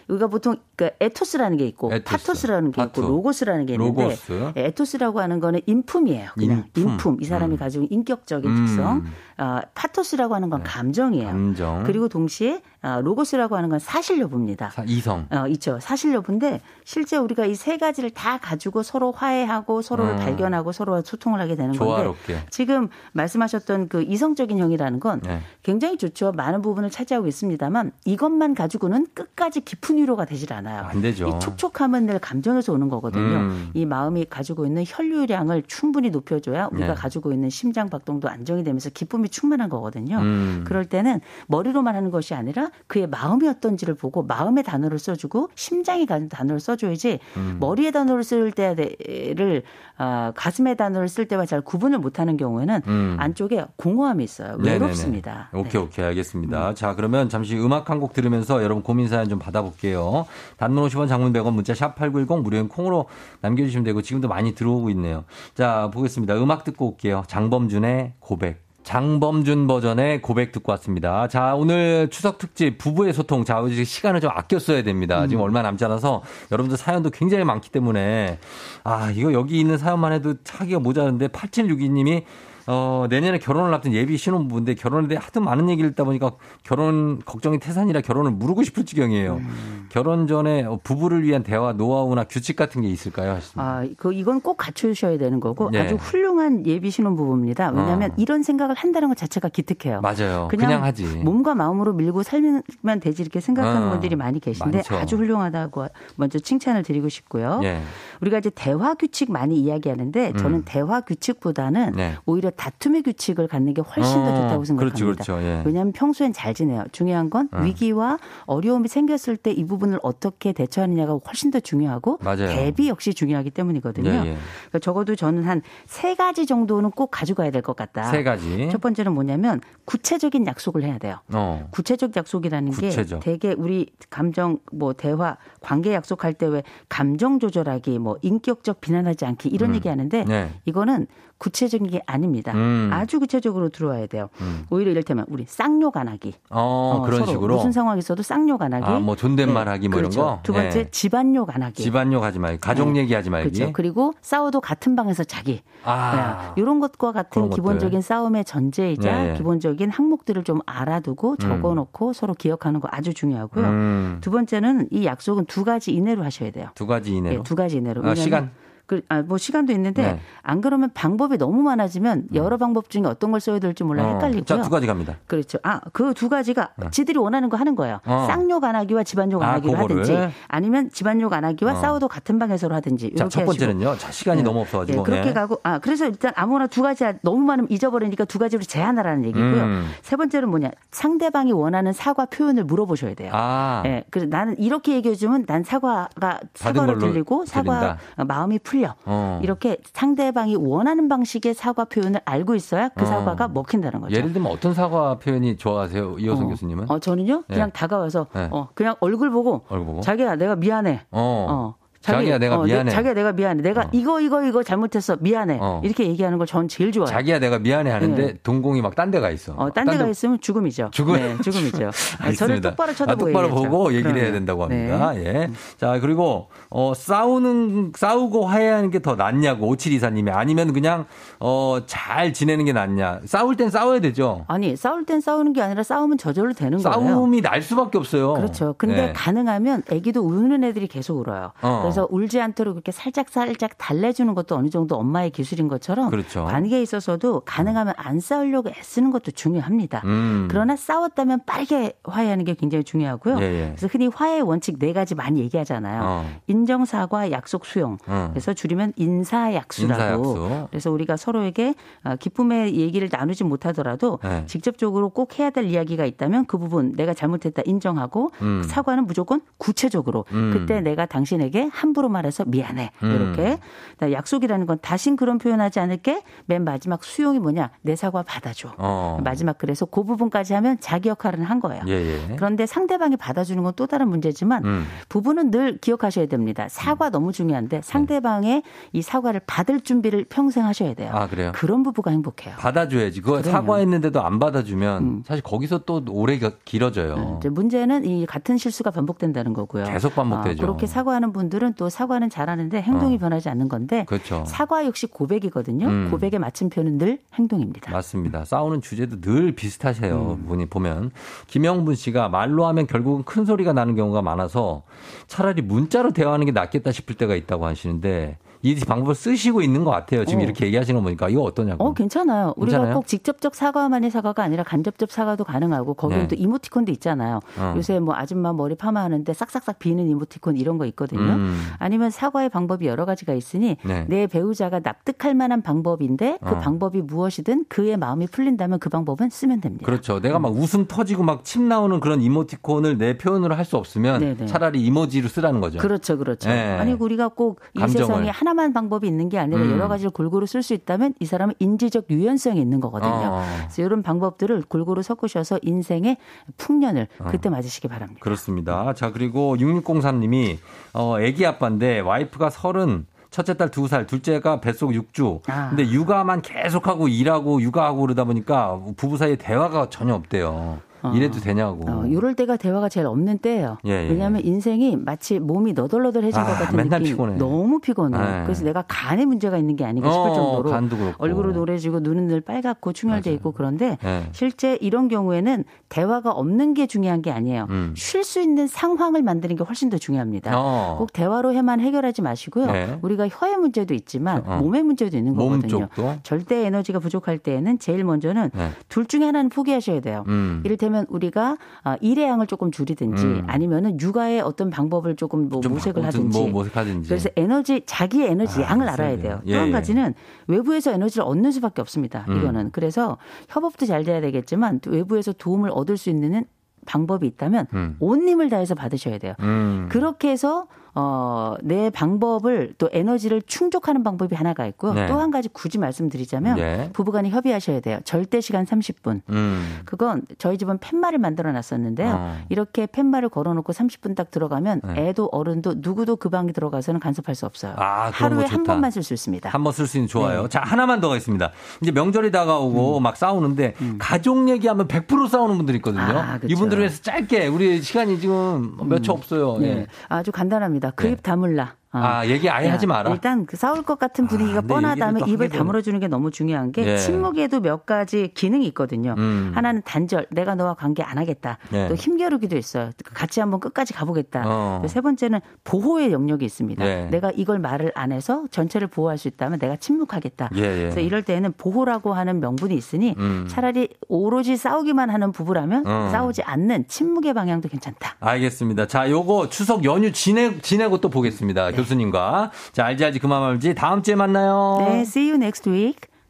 우리가 0.09 0.27
보통 0.27 0.55
그 0.75 0.89
에토스라는 0.99 1.57
게 1.57 1.65
있고 1.67 1.93
에토스. 1.93 2.03
파토스라는 2.03 2.71
게 2.71 2.81
파토. 2.81 3.01
있고 3.01 3.11
로고스라는 3.11 3.65
게 3.67 3.73
있는데 3.75 4.03
로고스. 4.03 4.51
에토스라고 4.55 5.19
하는 5.21 5.39
거는 5.39 5.61
인품이에요. 5.65 6.31
그냥 6.35 6.57
인품. 6.75 6.91
인품. 6.93 7.17
이 7.21 7.25
사람이 7.25 7.53
음. 7.55 7.57
가지고 7.57 7.85
인격적인 7.89 8.49
음. 8.49 8.65
특성. 8.65 9.03
어, 9.37 9.59
파토스라고 9.73 10.35
하는 10.35 10.49
건 10.49 10.63
네. 10.63 10.69
감정이에요. 10.69 11.27
감정. 11.27 11.83
그리고 11.85 12.09
동시에 12.09 12.61
어, 12.81 13.01
로고스라고 13.01 13.55
하는 13.57 13.69
건 13.69 13.79
사실 13.79 14.19
여부입니다. 14.19 14.69
사, 14.71 14.83
이성. 14.85 15.27
어, 15.31 15.47
있죠. 15.47 15.79
사실 15.81 16.13
여부인데 16.13 16.61
실제 16.83 17.15
우리가 17.17 17.45
이 17.45 17.59
세 17.59 17.75
가지를 17.77 18.11
다 18.11 18.37
가지고 18.37 18.83
서로 18.83 19.11
화해하고 19.11 19.81
서로를 19.81 20.13
음. 20.13 20.17
발견하고 20.19 20.71
서로와 20.71 21.01
소통을 21.01 21.41
하게 21.41 21.57
되는 21.57 21.73
조화롭게. 21.73 22.33
건데 22.33 22.47
지금 22.49 22.87
말씀하셨던 23.11 23.89
그 23.89 24.01
이성적인 24.03 24.57
형이라는 24.57 24.99
건 25.01 25.19
네. 25.21 25.41
굉장히 25.61 25.97
좋죠. 25.97 26.31
많은 26.31 26.61
부분을 26.61 26.89
차지하고 26.89 27.27
있습니다만 27.27 27.91
이것만 28.05 28.55
가지고는 28.55 29.07
끝까지 29.13 29.59
깊은 29.61 29.98
위로가 30.01 30.25
되질 30.25 30.51
않아요. 30.53 30.83
안 30.83 31.01
되죠. 31.01 31.27
이 31.27 31.39
촉촉함은 31.39 32.07
늘 32.07 32.17
감정에서 32.19 32.73
오는 32.73 32.89
거거든요. 32.89 33.37
음. 33.37 33.69
이 33.75 33.85
마음이 33.85 34.25
가지고 34.25 34.65
있는 34.65 34.83
혈류량을 34.87 35.63
충분히 35.67 36.09
높여줘야 36.09 36.69
우리가 36.71 36.87
네. 36.87 36.93
가지고 36.95 37.31
있는 37.31 37.49
심장 37.51 37.89
박동도 37.89 38.27
안정이 38.27 38.63
되면서 38.63 38.89
기쁨이 38.89 39.29
충만한 39.29 39.69
거거든요. 39.69 40.17
음. 40.17 40.63
그럴 40.65 40.85
때는 40.85 41.21
머리로만 41.47 41.95
하는 41.95 42.09
것이 42.09 42.33
아니라 42.33 42.71
그의 42.87 43.07
마음이 43.07 43.47
어떤지를 43.47 43.93
보고 43.93 44.23
마음의 44.23 44.63
단어를 44.63 44.97
써주고 44.97 45.49
심장이 45.53 46.05
가진 46.07 46.29
단어를 46.29 46.59
써줘야지 46.59 47.19
음. 47.37 47.57
머리의 47.59 47.91
단어를 47.91 48.23
쓸 48.23 48.51
때를 48.51 49.61
어, 49.99 50.31
가슴의 50.35 50.77
단어를 50.77 51.07
쓸 51.07 51.27
때와 51.27 51.45
잘 51.45 51.61
구분을 51.61 51.99
못하는 51.99 52.37
경우에는 52.37 52.81
음. 52.87 53.15
안쪽에 53.19 53.65
공허함이 53.75 54.23
있어요. 54.23 54.57
외롭습니다. 54.59 55.49
네네네. 55.53 55.67
오케이 55.67 55.71
네. 55.81 55.87
오케이 55.87 56.05
알겠습니다. 56.05 56.69
음. 56.69 56.75
자 56.75 56.95
그러면 56.95 57.29
잠시 57.29 57.55
음악 57.55 57.87
한 57.91 57.99
곡 57.99 58.13
들으면서 58.13 58.63
여러분 58.63 58.81
고민 58.81 59.09
사연 59.09 59.27
좀 59.27 59.39
받아볼게요. 59.39 59.88
볼게요. 59.89 60.25
단문 60.57 60.87
50원 60.87 61.07
장문 61.07 61.33
100원 61.33 61.53
문자 61.53 61.73
샵 61.73 61.95
8910 61.95 62.43
무료인 62.43 62.67
콩으로 62.67 63.07
남겨주시면 63.41 63.83
되고 63.83 64.01
지금도 64.01 64.27
많이 64.27 64.53
들어오고 64.55 64.89
있네요. 64.91 65.25
자, 65.55 65.89
보겠습니다. 65.93 66.35
음악 66.41 66.63
듣고 66.63 66.91
올게요. 66.91 67.23
장범준의 67.27 68.13
고백. 68.19 68.69
장범준 68.83 69.67
버전의 69.67 70.21
고백 70.21 70.51
듣고 70.51 70.71
왔습니다. 70.71 71.27
자, 71.27 71.53
오늘 71.53 72.09
추석 72.09 72.37
특집 72.37 72.77
부부의 72.77 73.13
소통. 73.13 73.43
자, 73.43 73.61
시간을 73.67 74.21
좀 74.21 74.31
아껴 74.33 74.57
써야 74.57 74.81
됩니다. 74.83 75.27
지금 75.27 75.41
음. 75.41 75.45
얼마 75.45 75.61
남지 75.61 75.83
않아서 75.85 76.23
여러분들 76.51 76.77
사연도 76.77 77.09
굉장히 77.11 77.43
많기 77.43 77.69
때문에 77.69 78.39
아, 78.83 79.11
이거 79.11 79.33
여기 79.33 79.59
있는 79.59 79.77
사연만 79.77 80.13
해도 80.13 80.35
하기가 80.47 80.79
모자른데 80.79 81.27
8762님이 81.27 82.23
어, 82.71 83.07
내년에 83.09 83.39
결혼을 83.39 83.73
앞둔 83.73 83.93
예비 83.93 84.15
신혼부부인데 84.15 84.75
결혼에 84.75 85.07
대해 85.07 85.19
하도 85.19 85.41
많은 85.41 85.71
얘기를 85.71 85.89
듣다 85.89 86.03
보니까 86.03 86.33
결혼 86.61 87.19
걱정이 87.25 87.57
태산이라 87.57 88.01
결혼을 88.01 88.29
무르고 88.29 88.61
싶을 88.61 88.85
지경이에요. 88.85 89.37
음. 89.37 89.87
결혼 89.89 90.27
전에 90.27 90.67
부부를 90.83 91.23
위한 91.23 91.41
대화 91.41 91.73
노하우나 91.73 92.25
규칙 92.25 92.55
같은 92.55 92.81
게 92.81 92.87
있을까요? 92.87 93.31
하셨습니다. 93.31 93.63
아, 93.63 93.87
그 93.97 94.13
이건 94.13 94.39
꼭 94.41 94.57
갖추셔야 94.57 95.17
되는 95.17 95.39
거고 95.39 95.71
네. 95.71 95.79
아주 95.79 95.95
훌륭한 95.95 96.67
예비 96.67 96.91
신혼부부입니다. 96.91 97.71
왜냐하면 97.71 98.11
어. 98.11 98.13
이런 98.17 98.43
생각을 98.43 98.75
한다는 98.75 99.07
것 99.09 99.17
자체가 99.17 99.49
기특해요. 99.49 100.01
맞아요. 100.01 100.47
그냥, 100.51 100.67
그냥, 100.67 100.83
하지. 100.83 101.05
몸과 101.05 101.55
마음으로 101.55 101.93
밀고 101.93 102.21
살면 102.21 102.61
되지 103.01 103.23
이렇게 103.23 103.39
생각하는 103.39 103.87
어. 103.87 103.89
분들이 103.89 104.15
많이 104.15 104.39
계신데 104.39 104.77
많죠. 104.77 104.95
아주 104.95 105.17
훌륭하다고 105.17 105.87
먼저 106.17 106.37
칭찬을 106.37 106.83
드리고 106.83 107.09
싶고요. 107.09 107.61
네. 107.63 107.81
우리가 108.21 108.37
이제 108.37 108.51
대화 108.53 108.93
규칙 108.93 109.31
많이 109.31 109.59
이야기하는데 109.59 110.33
저는 110.33 110.57
음. 110.59 110.61
대화 110.65 111.01
규칙보다는 111.01 111.93
네. 111.95 112.15
오히려 112.27 112.51
다툼의 112.59 113.03
규칙을 113.03 113.47
갖는 113.47 113.73
게 113.73 113.81
훨씬 113.81 114.15
더 114.15 114.33
어, 114.33 114.35
좋다고 114.35 114.65
생각합니다. 114.65 115.05
그렇죠, 115.05 115.05
그렇죠. 115.05 115.41
예. 115.41 115.63
왜냐하면 115.65 115.93
평소엔 115.93 116.33
잘 116.33 116.53
지내요. 116.53 116.83
중요한 116.91 117.29
건 117.29 117.47
어. 117.53 117.61
위기와 117.61 118.19
어려움이 118.47 118.89
생겼을 118.89 119.37
때 119.37 119.49
이 119.51 119.63
부분을 119.65 119.99
어떻게 120.03 120.51
대처하느냐가 120.51 121.17
훨씬 121.25 121.51
더 121.51 121.59
중요하고 121.61 122.19
맞아요. 122.21 122.47
대비 122.49 122.89
역시 122.89 123.13
중요하기 123.13 123.51
때문이거든요. 123.51 124.09
예, 124.09 124.13
예. 124.13 124.37
그러니까 124.67 124.79
적어도 124.81 125.15
저는 125.15 125.43
한 125.43 125.61
세 125.85 126.15
가지 126.15 126.45
정도는 126.45 126.91
꼭 126.91 127.11
가져가야 127.11 127.51
될 127.51 127.61
것 127.61 127.75
같다. 127.75 128.03
세 128.11 128.23
가지. 128.23 128.67
첫 128.71 128.81
번째는 128.81 129.13
뭐냐면 129.13 129.61
구체적인 129.85 130.45
약속을 130.47 130.83
해야 130.83 130.97
돼요. 130.97 131.17
어. 131.33 131.67
구체적 131.71 132.15
약속이라는 132.15 132.71
구체적. 132.71 133.19
게 133.21 133.31
되게 133.31 133.53
우리 133.57 133.87
감정 134.09 134.59
뭐 134.71 134.93
대화 134.93 135.37
관계 135.61 135.93
약속할 135.93 136.33
때 136.33 136.45
왜 136.47 136.63
감정 136.89 137.39
조절하기 137.39 137.99
뭐 137.99 138.17
인격적 138.21 138.81
비난하지 138.81 139.25
않기 139.25 139.49
이런 139.49 139.69
음. 139.71 139.75
얘기 139.75 139.87
하는데 139.87 140.23
네. 140.25 140.49
이거는 140.65 141.05
구체적인 141.39 141.89
게 141.89 142.01
아닙니다. 142.05 142.51
음. 142.53 142.89
아주 142.91 143.19
구체적으로 143.19 143.69
들어와야 143.69 144.07
돼요. 144.07 144.29
음. 144.41 144.65
오히려 144.69 144.91
이를테면 144.91 145.25
우리 145.29 145.45
쌍욕 145.47 145.95
안 145.97 146.09
하기. 146.09 146.35
어, 146.49 146.97
어 146.97 147.01
그런 147.05 147.25
식으로 147.25 147.55
무슨 147.55 147.71
상황이 147.71 147.99
있어도 147.99 148.21
쌍욕 148.21 148.61
안 148.61 148.73
하기. 148.73 148.85
아, 148.85 148.99
뭐 148.99 149.15
존댓말 149.15 149.65
네. 149.79 149.87
뭐 149.87 149.97
그렇죠. 149.97 150.19
이런 150.19 150.27
거. 150.27 150.39
두 150.43 150.53
번째 150.53 150.83
네. 150.83 150.91
집안욕 150.91 151.55
안 151.55 151.63
하기. 151.63 151.81
집안욕 151.81 152.21
하지 152.21 152.39
말기. 152.39 152.59
가족 152.59 152.91
네. 152.91 152.99
얘기하지 152.99 153.29
말기. 153.29 153.51
그렇죠. 153.51 153.73
그리고 153.73 154.13
싸워도 154.21 154.59
같은 154.59 154.97
방에서 154.97 155.23
자기. 155.23 155.61
아. 155.85 156.53
네. 156.55 156.61
이런 156.61 156.81
것과 156.81 157.13
같은 157.13 157.49
기본적인 157.49 158.01
싸움의 158.01 158.43
전제이자 158.43 159.11
네, 159.11 159.27
네. 159.29 159.37
기본적인 159.37 159.89
항목들을 159.89 160.43
좀 160.43 160.59
알아두고 160.65 161.31
음. 161.31 161.37
적어 161.37 161.73
놓고 161.73 162.11
서로 162.11 162.33
기억하는 162.33 162.81
거 162.81 162.89
아주 162.91 163.13
중요하고요. 163.13 163.65
음. 163.65 164.17
두 164.19 164.29
번째는 164.29 164.89
이 164.91 165.05
약속은 165.05 165.45
두 165.45 165.63
가지 165.63 165.93
이내로 165.93 166.21
하셔야 166.23 166.51
돼요. 166.51 166.67
두 166.75 166.85
가지 166.85 167.15
이내로. 167.15 167.37
네, 167.37 167.43
두 167.43 167.55
가지 167.55 167.77
이내로. 167.77 168.05
아, 168.05 168.13
시간. 168.13 168.51
그, 168.89 169.01
아, 169.07 169.21
뭐 169.21 169.37
시간도 169.37 169.71
있는데 169.73 170.01
네. 170.01 170.19
안 170.41 170.61
그러면 170.61 170.89
방법이 170.95 171.37
너무 171.37 171.61
많아지면 171.61 172.17
음. 172.17 172.27
여러 172.35 172.57
방법 172.57 172.89
중에 172.89 173.03
어떤 173.05 173.29
걸 173.29 173.39
써야 173.39 173.59
될지 173.59 173.83
몰라 173.83 174.03
어. 174.03 174.13
헷갈리고요. 174.15 174.45
자, 174.45 174.59
두 174.63 174.69
가지 174.71 174.87
갑니다. 174.87 175.15
그렇죠. 175.27 175.59
아, 175.63 175.79
그 175.93 176.13
두 176.15 176.27
가지가 176.27 176.69
네. 176.75 176.87
지들이 176.89 177.19
원하는 177.19 177.49
거 177.49 177.55
하는 177.57 177.75
거예요. 177.75 177.99
어. 178.03 178.25
쌍욕 178.27 178.63
안 178.63 178.75
하기와 178.75 179.03
집안욕 179.03 179.43
안 179.43 179.49
아, 179.49 179.53
하기를 179.53 179.77
하든지 179.79 180.17
아니면 180.47 180.89
집안욕 180.89 181.31
안 181.31 181.45
하기와 181.45 181.73
어. 181.73 181.75
싸워도 181.75 182.07
같은 182.07 182.39
방에서로 182.39 182.73
하든지. 182.75 183.13
자, 183.15 183.29
첫 183.29 183.45
번째는요. 183.45 183.95
자, 183.97 184.11
시간이 184.11 184.37
네. 184.41 184.43
너무 184.43 184.61
없어 184.61 184.79
가지고. 184.79 184.97
네, 184.97 185.03
그렇게 185.03 185.27
네. 185.29 185.33
가고 185.33 185.59
아, 185.61 185.77
그래서 185.77 186.07
일단 186.07 186.33
아무나 186.35 186.65
두 186.65 186.81
가지 186.81 187.05
너무 187.21 187.37
많으면 187.43 187.69
잊어버리니까 187.69 188.25
두 188.25 188.39
가지로 188.39 188.63
제한하라는 188.63 189.23
얘기고요. 189.25 189.63
음. 189.63 189.85
세 190.01 190.15
번째는 190.15 190.49
뭐냐? 190.49 190.71
상대방이 190.91 191.51
원하는 191.51 191.93
사과 191.93 192.25
표현을 192.25 192.63
물어보셔야 192.63 193.13
돼요. 193.13 193.31
아. 193.33 193.83
예. 193.85 194.03
그래서 194.09 194.27
나는 194.27 194.57
이렇게 194.57 194.95
얘기해 194.95 195.13
주면 195.15 195.45
난 195.45 195.63
사과가 195.63 196.39
사과로 196.55 196.97
들리고 196.97 197.45
사과. 197.45 197.97
마음이 198.17 198.59
풀 198.59 198.78
려. 198.79 198.95
어. 199.05 199.39
이렇게 199.43 199.77
상대방이 199.93 200.55
원하는 200.55 201.07
방식의 201.09 201.53
사과 201.53 201.85
표현을 201.85 202.21
알고 202.25 202.55
있어야 202.55 202.89
그 202.89 203.03
어. 203.03 203.05
사과가 203.05 203.47
먹힌다는 203.49 204.01
거죠. 204.01 204.15
예를 204.15 204.33
들면 204.33 204.51
어떤 204.51 204.73
사과 204.73 205.17
표현이 205.19 205.57
좋아하세요, 205.57 206.17
이호성 206.19 206.45
어. 206.45 206.49
교수님은? 206.49 206.89
어, 206.89 206.99
저는요, 206.99 207.43
그냥 207.47 207.69
네. 207.69 207.73
다가와서 207.73 208.27
네. 208.33 208.49
어, 208.51 208.69
그냥 208.73 208.95
얼굴 208.99 209.29
보고, 209.31 209.63
얼굴 209.69 209.85
보고, 209.87 210.01
자기야, 210.01 210.35
내가 210.35 210.55
미안해. 210.55 211.01
어. 211.11 211.75
어. 211.99 212.01
자기, 212.01 212.29
야 212.29 212.37
내가 212.37 212.57
어, 212.59 212.63
미안해. 212.63 212.83
내, 212.85 212.89
자기야 212.91 213.13
내가 213.13 213.33
미안해. 213.33 213.61
내가 213.61 213.81
어. 213.81 213.89
이거 213.91 214.21
이거 214.21 214.43
이거 214.43 214.63
잘못했어. 214.63 215.17
미안해. 215.19 215.57
어. 215.61 215.81
이렇게 215.83 216.07
얘기하는 216.07 216.37
걸 216.37 216.47
전 216.47 216.67
제일 216.67 216.91
좋아해요. 216.91 217.11
자기야 217.13 217.39
내가 217.39 217.59
미안해 217.59 217.91
하는데 217.91 218.25
네. 218.25 218.33
동공이 218.41 218.81
막 218.81 218.95
딴 218.95 219.11
데가 219.11 219.29
있어. 219.29 219.53
어, 219.53 219.65
딴, 219.71 219.85
딴 219.85 219.93
데가 219.93 220.05
데... 220.05 220.11
있으면 220.11 220.39
죽음이죠. 220.39 220.89
죽음. 220.91 221.13
네, 221.15 221.37
죽음이죠. 221.43 221.91
네, 222.25 222.31
저를 222.33 222.61
똑바로 222.61 222.93
쳐다보고 222.93 223.29
아, 223.29 223.31
똑바로 223.31 223.49
보고 223.49 223.89
얘기를 223.91 224.03
그러면. 224.11 224.23
해야 224.23 224.31
된다고 224.33 224.63
합니다. 224.63 225.11
네. 225.13 225.25
예. 225.25 225.49
자, 225.77 225.99
그리고 225.99 226.47
어 226.69 226.93
싸우는 226.95 227.91
싸우고 227.95 228.47
화해하는 228.47 228.89
게 228.91 228.99
더 228.99 229.15
낫냐고 229.15 229.67
오칠 229.67 229.93
이사님이 229.93 230.31
아니면 230.31 230.73
그냥 230.73 231.05
어잘 231.39 232.33
지내는 232.33 232.65
게 232.65 232.73
낫냐. 232.73 233.21
싸울 233.25 233.55
땐 233.55 233.69
싸워야 233.69 233.99
되죠. 234.01 234.45
아니, 234.47 234.75
싸울 234.75 235.05
땐 235.05 235.21
싸우는 235.21 235.53
게 235.53 235.61
아니라 235.61 235.83
싸우면 235.83 236.17
저절로 236.17 236.53
되는 236.53 236.79
싸움이 236.79 236.97
거예요. 237.03 237.15
싸움이 237.15 237.41
날 237.41 237.61
수밖에 237.61 237.97
없어요. 237.97 238.33
그렇죠. 238.33 238.75
근데 238.77 239.07
네. 239.07 239.13
가능하면 239.13 239.83
아기도 239.91 240.21
우는 240.25 240.63
애들이 240.63 240.87
계속 240.87 241.17
울어요. 241.17 241.51
어. 241.89 241.91
그래서 241.91 242.07
울지 242.09 242.39
않도록 242.41 242.75
그렇게 242.75 242.91
살짝 242.91 243.29
살짝 243.29 243.77
달래주는 243.77 244.33
것도 244.35 244.55
어느 244.55 244.69
정도 244.69 244.95
엄마의 244.95 245.31
기술인 245.31 245.67
것처럼 245.67 246.09
그렇죠. 246.09 246.45
관계에 246.45 246.81
있어서도 246.81 247.41
가능하면 247.45 247.93
안 247.97 248.19
싸우려고 248.19 248.69
애쓰는 248.69 249.11
것도 249.11 249.31
중요합니다. 249.31 250.01
음. 250.05 250.47
그러나 250.49 250.75
싸웠다면 250.75 251.41
빠르게 251.45 251.93
화해하는 252.03 252.45
게 252.45 252.53
굉장히 252.53 252.83
중요하고요. 252.83 253.39
예, 253.41 253.43
예. 253.43 253.65
그래서 253.69 253.87
흔히 253.87 254.07
화해 254.07 254.39
원칙 254.39 254.79
네 254.79 254.93
가지 254.93 255.15
많이 255.15 255.39
얘기하잖아요. 255.39 256.01
어. 256.03 256.25
인정, 256.47 256.85
사과, 256.85 257.31
약속, 257.31 257.65
수용. 257.65 257.97
어. 258.07 258.29
그래서 258.31 258.53
줄이면 258.53 258.93
인사약수라고. 258.95 259.93
인사약수. 260.03 260.67
그래서 260.69 260.91
우리가 260.91 261.17
서로에게 261.17 261.73
어, 262.03 262.15
기쁨의 262.15 262.75
얘기를 262.75 263.09
나누지 263.11 263.43
못하더라도 263.43 264.19
네. 264.23 264.43
직접적으로 264.45 265.09
꼭 265.09 265.39
해야 265.39 265.49
될 265.49 265.65
이야기가 265.65 266.05
있다면 266.05 266.45
그 266.45 266.57
부분 266.57 266.93
내가 266.93 267.13
잘못했다 267.13 267.61
인정하고 267.65 268.31
음. 268.41 268.63
사과는 268.63 269.05
무조건 269.05 269.41
구체적으로 269.57 270.25
음. 270.31 270.51
그때 270.53 270.81
내가 270.81 271.05
당신에게 271.05 271.69
함부로 271.79 272.09
말해서 272.09 272.45
미안. 272.45 272.59
미안해. 272.59 272.91
음. 273.03 273.11
이렇게. 273.11 273.59
약속이라는 274.01 274.65
건 274.65 274.79
다신 274.81 275.15
그런 275.15 275.37
표현하지 275.37 275.79
않을게. 275.79 276.23
맨 276.45 276.63
마지막 276.63 277.03
수용이 277.03 277.39
뭐냐. 277.39 277.71
내 277.81 277.95
사과 277.95 278.23
받아줘. 278.23 278.73
어. 278.77 279.19
마지막 279.23 279.57
그래서 279.57 279.85
그 279.85 280.03
부분까지 280.03 280.53
하면 280.53 280.77
자기 280.79 281.09
역할은 281.09 281.43
한 281.43 281.59
거예요. 281.59 281.83
예, 281.87 281.91
예. 281.93 282.35
그런데 282.35 282.65
상대방이 282.65 283.17
받아주는 283.17 283.61
건 283.63 283.69
또 283.79 283.85
다른 283.87 284.09
문제지만 284.09 284.65
음. 284.65 284.85
부부는 285.07 285.51
늘 285.51 285.77
기억하셔야 285.77 286.25
됩니다. 286.25 286.67
사과 286.69 287.07
음. 287.07 287.11
너무 287.11 287.31
중요한데 287.31 287.81
상대방의 287.81 288.63
이 288.91 289.01
사과를 289.01 289.41
받을 289.45 289.79
준비를 289.79 290.25
평생 290.27 290.65
하셔야 290.65 290.95
돼요. 290.95 291.11
아, 291.13 291.27
그래요? 291.27 291.51
그런 291.55 291.83
부부가 291.83 292.11
행복해요. 292.11 292.55
받아줘야지. 292.57 293.21
그거 293.21 293.37
그럼요. 293.37 293.51
사과했는데도 293.51 294.21
안 294.21 294.39
받아주면 294.39 295.03
음. 295.03 295.23
사실 295.25 295.41
거기서 295.43 295.83
또 295.85 296.03
오래 296.09 296.39
길어져요. 296.65 297.39
네, 297.41 297.47
문제는 297.49 298.03
이 298.05 298.25
같은 298.25 298.57
실수가 298.57 298.91
반복된다는 298.91 299.53
거고요. 299.53 299.85
계속 299.85 300.15
반복되죠. 300.15 300.61
아, 300.63 300.65
그렇게 300.65 300.87
사과하는 300.87 301.31
분들은 301.31 301.68
또 301.73 301.89
사과는 301.89 302.29
잘하는 302.29 302.59
하는데 302.59 302.81
행동이 302.81 303.15
어. 303.15 303.17
변하지 303.17 303.49
않는 303.49 303.69
건데 303.69 304.05
그렇죠. 304.05 304.43
사과 304.45 304.85
역시 304.85 305.07
고백이거든요. 305.07 305.87
음. 305.87 306.11
고백의 306.11 306.39
마침표는 306.39 306.97
늘 306.97 307.19
행동입니다. 307.33 307.91
맞습니다. 307.91 308.43
싸우는 308.45 308.81
주제도 308.81 309.19
늘 309.21 309.53
비슷하세요. 309.53 310.37
음. 310.39 310.45
분이 310.45 310.65
보면 310.67 311.11
김영분 311.47 311.95
씨가 311.95 312.29
말로 312.29 312.65
하면 312.67 312.85
결국은 312.85 313.23
큰 313.23 313.45
소리가 313.45 313.73
나는 313.73 313.95
경우가 313.95 314.21
많아서 314.21 314.83
차라리 315.27 315.61
문자로 315.61 316.11
대화하는 316.11 316.45
게 316.45 316.51
낫겠다 316.51 316.91
싶을 316.91 317.15
때가 317.15 317.35
있다고 317.35 317.65
하시는데 317.65 318.37
이 318.61 318.75
방법을 318.75 319.15
쓰시고 319.15 319.61
있는 319.61 319.83
것 319.85 319.91
같아요. 319.91 320.25
지금 320.25 320.41
어. 320.41 320.43
이렇게 320.43 320.65
얘기하시는 320.65 320.99
거 320.99 321.03
보니까 321.03 321.29
이거 321.29 321.41
어떠냐고. 321.43 321.83
어, 321.85 321.93
괜찮아요. 321.93 322.53
우리가 322.57 322.77
괜찮아요? 322.79 322.95
꼭 322.95 323.07
직접적 323.07 323.55
사과만의 323.55 324.11
사과가 324.11 324.43
아니라 324.43 324.63
간접적 324.63 325.11
사과도 325.11 325.45
가능하고 325.45 325.93
거기는 325.93 326.23
네. 326.23 326.27
또 326.27 326.35
이모티콘도 326.35 326.91
있잖아요. 326.93 327.39
어. 327.57 327.73
요새 327.77 327.99
뭐 327.99 328.15
아줌마 328.15 328.51
머리 328.51 328.75
파마하는데 328.75 329.33
싹싹싹 329.33 329.79
비는 329.79 330.09
이모티콘 330.09 330.57
이런 330.57 330.77
거 330.77 330.85
있거든요. 330.87 331.21
음. 331.21 331.57
아니면 331.77 332.09
사과의 332.09 332.49
방법이 332.49 332.85
여러 332.85 333.05
가지가 333.05 333.33
있으니 333.33 333.77
네. 333.85 334.05
내 334.09 334.27
배우자가 334.27 334.81
납득할 334.83 335.35
만한 335.35 335.61
방법인데 335.61 336.39
그 336.43 336.49
어. 336.49 336.59
방법이 336.59 337.01
무엇이든 337.01 337.65
그의 337.69 337.95
마음이 337.95 338.27
풀린다면 338.27 338.79
그 338.79 338.89
방법은 338.89 339.29
쓰면 339.29 339.61
됩니다. 339.61 339.85
그렇죠. 339.85 340.19
내가 340.19 340.37
막 340.39 340.53
음. 340.53 340.59
웃음 340.59 340.85
터지고 340.85 341.23
막 341.23 341.45
침 341.45 341.69
나오는 341.69 341.99
그런 342.01 342.21
이모티콘을 342.21 342.97
내 342.97 343.17
표현으로 343.17 343.55
할 343.55 343.69
수 343.69 343.77
없으면 343.77 344.19
네네. 344.19 344.45
차라리 344.47 344.81
이모지로 344.81 345.27
쓰라는 345.29 345.61
거죠. 345.61 345.77
그렇죠, 345.77 346.17
그렇죠. 346.17 346.49
네. 346.49 346.75
아니 346.77 346.93
우리가 346.93 347.27
꼭 347.29 347.59
이 347.75 347.87
세상에 347.87 348.29
하나 348.31 348.48
하나만 348.49 348.73
방법이 348.73 349.07
있는 349.07 349.29
게 349.29 349.37
아니라 349.37 349.61
음. 349.61 349.71
여러 349.71 349.87
가지를 349.87 350.09
골고루 350.11 350.47
쓸 350.47 350.63
수 350.63 350.73
있다면 350.73 351.13
이 351.19 351.25
사람은 351.25 351.53
인지적 351.59 352.05
유연성이 352.09 352.59
있는 352.59 352.79
거거든요. 352.79 353.11
어. 353.13 353.43
그래서 353.59 353.81
이런 353.83 354.01
방법들을 354.01 354.63
골고루 354.67 355.03
섞으셔서 355.03 355.59
인생의 355.61 356.17
풍년을 356.57 357.07
어. 357.19 357.25
그때 357.29 357.49
맞으시기 357.49 357.87
바랍니다. 357.87 358.19
그렇습니다. 358.21 358.93
자, 358.93 359.11
그리고 359.11 359.55
6603님이 359.57 360.57
어, 360.93 361.19
애기 361.21 361.45
아빠인데 361.45 361.99
와이프가 361.99 362.49
서른 362.49 363.05
첫째 363.29 363.53
딸 363.55 363.69
두 363.69 363.87
살, 363.87 364.07
둘째가 364.07 364.59
뱃속 364.59 364.91
6주. 364.91 365.41
아. 365.47 365.69
근데 365.69 365.87
육아만 365.87 366.41
계속하고 366.41 367.07
일하고 367.07 367.61
육아하고 367.61 368.01
그러다 368.01 368.23
보니까 368.23 368.79
부부 368.97 369.17
사이에 369.17 369.35
대화가 369.35 369.89
전혀 369.91 370.15
없대요. 370.15 370.79
어. 371.01 371.11
이래도 371.15 371.39
되냐고. 371.39 371.89
어, 371.89 372.05
이럴 372.05 372.35
때가 372.35 372.57
대화가 372.57 372.89
제일 372.89 373.07
없는 373.07 373.37
때예요. 373.39 373.77
예, 373.85 373.91
예. 374.05 374.09
왜냐하면 374.09 374.43
인생이 374.43 374.97
마치 374.97 375.39
몸이 375.39 375.73
너덜너덜해진 375.73 376.39
아, 376.39 376.45
것 376.45 376.51
같은 376.53 376.75
맨날 376.77 376.99
느낌. 376.99 377.13
피곤해. 377.15 377.37
너무 377.37 377.79
피곤해. 377.79 378.17
네. 378.17 378.43
그래서 378.43 378.63
내가 378.63 378.83
간에 378.87 379.25
문제가 379.25 379.57
있는 379.57 379.75
게 379.75 379.85
아닌가 379.85 380.11
싶을 380.11 380.29
어, 380.29 380.33
정도로 380.33 380.69
간도 380.69 380.97
그렇고. 380.97 381.23
얼굴은 381.23 381.53
노래지고 381.53 381.99
눈은 382.01 382.27
늘 382.27 382.41
빨갛고 382.41 382.93
충혈돼 382.93 383.33
있고 383.35 383.51
그런데 383.51 383.97
네. 384.03 384.27
실제 384.31 384.77
이런 384.81 385.07
경우에는 385.07 385.63
대화가 385.89 386.31
없는 386.31 386.73
게 386.73 386.87
중요한 386.87 387.21
게 387.21 387.31
아니에요. 387.31 387.67
음. 387.69 387.93
쉴수 387.95 388.41
있는 388.41 388.67
상황을 388.67 389.21
만드는 389.23 389.55
게 389.55 389.63
훨씬 389.63 389.89
더 389.89 389.97
중요합니다. 389.97 390.51
어. 390.55 390.95
꼭 390.99 391.13
대화로 391.13 391.53
해만 391.53 391.79
해결하지 391.79 392.21
마시고요. 392.21 392.67
네. 392.67 392.99
우리가 393.01 393.27
혀의 393.29 393.57
문제도 393.57 393.93
있지만 393.93 394.43
어. 394.45 394.57
몸의 394.57 394.83
문제도 394.83 395.15
있는 395.17 395.35
거거든요. 395.35 395.67
쪽도? 395.67 396.15
절대 396.23 396.65
에너지가 396.65 396.99
부족할 396.99 397.37
때에는 397.37 397.79
제일 397.79 398.03
먼저는 398.03 398.51
네. 398.53 398.69
둘 398.89 399.05
중에 399.05 399.25
하나는 399.25 399.49
포기하셔야 399.49 399.99
돼요. 400.01 400.23
음. 400.27 400.61
이를테 400.65 400.88
면 400.89 400.99
이를테면 400.99 401.05
우리가 401.09 401.57
어, 401.85 401.95
일의 402.01 402.25
양을 402.25 402.47
조금 402.47 402.71
줄이든지 402.71 403.23
음. 403.25 403.43
아니면은 403.47 403.99
육아의 403.99 404.41
어떤 404.41 404.69
방법을 404.69 405.15
조금 405.15 405.49
뭐 405.49 405.61
모색을 405.65 406.03
하든지. 406.03 406.37
뭐 406.37 406.49
모색하든지. 406.49 407.07
그래서 407.07 407.29
에너지 407.35 407.83
자기의 407.85 408.29
에너지 408.29 408.63
아, 408.63 408.71
양을 408.71 408.89
알아야 408.89 409.17
돼요. 409.17 409.41
예, 409.45 409.53
또한 409.53 409.67
예. 409.69 409.71
가지는 409.71 410.13
외부에서 410.47 410.91
에너지를 410.91 411.25
얻는 411.25 411.51
수밖에 411.51 411.81
없습니다. 411.81 412.25
음. 412.29 412.37
이거는 412.37 412.71
그래서 412.71 413.17
협업도 413.49 413.85
잘 413.85 414.03
돼야 414.03 414.19
되겠지만 414.21 414.81
외부에서 414.87 415.33
도움을 415.33 415.69
얻을 415.73 415.97
수 415.97 416.09
있는 416.09 416.43
방법이 416.85 417.27
있다면 417.27 417.67
음. 417.73 417.95
온 417.99 418.27
힘을 418.27 418.49
다해서 418.49 418.75
받으셔야 418.75 419.17
돼요. 419.19 419.33
음. 419.41 419.87
그렇게 419.89 420.29
해서 420.29 420.67
어, 420.95 421.55
내 421.61 421.89
방법을 421.89 422.73
또 422.77 422.89
에너지를 422.91 423.41
충족하는 423.43 424.03
방법이 424.03 424.35
하나가 424.35 424.65
있고요. 424.67 424.93
네. 424.93 425.07
또한 425.07 425.31
가지 425.31 425.49
굳이 425.49 425.77
말씀드리자면 425.77 426.55
네. 426.55 426.89
부부간에 426.93 427.29
협의하셔야 427.29 427.79
돼요. 427.79 427.99
절대 428.03 428.41
시간 428.41 428.65
30분. 428.65 429.21
음. 429.29 429.79
그건 429.85 430.23
저희 430.37 430.57
집은 430.57 430.77
팻말을 430.79 431.19
만들어 431.19 431.51
놨었는데요. 431.51 432.13
어. 432.17 432.37
이렇게 432.49 432.85
팻말을 432.85 433.29
걸어 433.29 433.53
놓고 433.53 433.73
30분 433.73 434.15
딱 434.15 434.31
들어가면 434.31 434.81
네. 434.83 435.09
애도 435.09 435.29
어른도 435.31 435.75
누구도 435.77 436.15
그 436.15 436.29
방에 436.29 436.51
들어가서는 436.51 436.99
간섭할 436.99 437.35
수 437.35 437.45
없어요. 437.45 437.73
아, 437.77 438.09
하루에 438.13 438.45
한 438.45 438.63
번만 438.63 438.91
쓸 438.91 439.03
수 439.03 439.13
있습니다. 439.13 439.49
한 439.49 439.63
번 439.63 439.73
쓸 439.73 439.87
수 439.87 439.97
있는 439.97 440.07
좋아요. 440.07 440.43
네. 440.43 440.49
자, 440.49 440.61
하나만 440.63 440.99
더 440.99 441.15
있습니다. 441.15 441.51
이제 441.81 441.91
명절이 441.91 442.31
다가오고 442.31 442.97
음. 442.97 443.03
막 443.03 443.15
싸우는데 443.17 443.75
음. 443.81 443.95
가족 443.99 444.49
얘기하면 444.49 444.87
100% 444.87 445.27
싸우는 445.29 445.57
분들이 445.57 445.77
있거든요. 445.77 446.01
아, 446.03 446.39
이분들을 446.43 446.81
위해서 446.81 447.01
짧게 447.01 447.47
우리 447.47 447.81
시간이 447.81 448.19
지금 448.19 448.75
몇초 448.83 449.13
음. 449.13 449.17
없어요. 449.17 449.57
네. 449.59 449.67
예. 449.67 449.87
아주 450.07 450.31
간단합니다. 450.31 450.88
그입 450.95 451.17
네. 451.17 451.21
다물라. 451.21 451.78
어. 451.91 451.97
아, 451.97 452.27
얘기 452.27 452.47
아예 452.49 452.67
야, 452.67 452.73
하지 452.73 452.85
마라. 452.85 453.09
일단 453.11 453.47
그 453.47 453.57
싸울 453.57 453.81
것 453.81 453.97
같은 453.97 454.27
분위기가 454.27 454.59
아, 454.59 454.61
뻔하다면 454.61 455.27
입을 455.27 455.49
다물어 455.49 455.81
주는 455.81 455.99
게 455.99 456.07
너무 456.07 456.29
중요한 456.29 456.71
게 456.71 456.85
예. 456.85 456.97
침묵에도 456.97 457.61
몇 457.61 457.87
가지 457.87 458.31
기능이 458.35 458.67
있거든요. 458.67 459.15
음. 459.17 459.51
하나는 459.55 459.81
단절, 459.83 460.27
내가 460.29 460.53
너와 460.53 460.75
관계 460.75 461.01
안 461.01 461.17
하겠다. 461.17 461.57
예. 461.73 461.87
또 461.87 461.95
힘겨루기도 461.95 462.57
있어요. 462.57 462.91
같이 463.03 463.39
한번 463.39 463.59
끝까지 463.59 463.93
가보겠다. 463.93 464.43
어. 464.45 464.83
세 464.87 465.01
번째는 465.01 465.39
보호의 465.63 466.11
영역이 466.11 466.45
있습니다. 466.45 466.85
예. 466.85 467.07
내가 467.09 467.31
이걸 467.35 467.57
말을 467.57 467.91
안 467.95 468.11
해서 468.11 468.43
전체를 468.51 468.87
보호할 468.87 469.17
수 469.17 469.27
있다면 469.27 469.57
내가 469.57 469.75
침묵하겠다. 469.75 470.49
예, 470.57 470.61
예. 470.61 470.79
그래서 470.81 470.99
이럴 470.99 471.23
때는 471.23 471.53
보호라고 471.57 472.13
하는 472.13 472.39
명분이 472.39 472.75
있으니 472.75 473.15
음. 473.17 473.47
차라리 473.49 473.89
오로지 474.07 474.57
싸우기만 474.57 475.09
하는 475.09 475.31
부부라면 475.31 475.87
어. 475.87 476.09
싸우지 476.11 476.43
않는 476.43 476.87
침묵의 476.87 477.33
방향도 477.33 477.67
괜찮다. 477.67 478.15
알겠습니다. 478.19 478.85
자, 478.85 479.09
요거 479.09 479.49
추석 479.49 479.83
연휴 479.85 480.11
지내 480.11 480.59
지내고 480.59 481.01
또 481.01 481.09
보겠습니다. 481.09 481.78
교수님과. 481.79 482.51
자, 482.71 482.85
알지 482.85 483.05
알지 483.05 483.19
그만 483.19 483.41
말지. 483.41 483.75
다음 483.75 484.01
주에 484.03 484.15
만나요. 484.15 484.77
네, 484.81 485.01
see 485.01 485.29
you 485.29 485.35
next 485.35 485.69
week. 485.69 486.08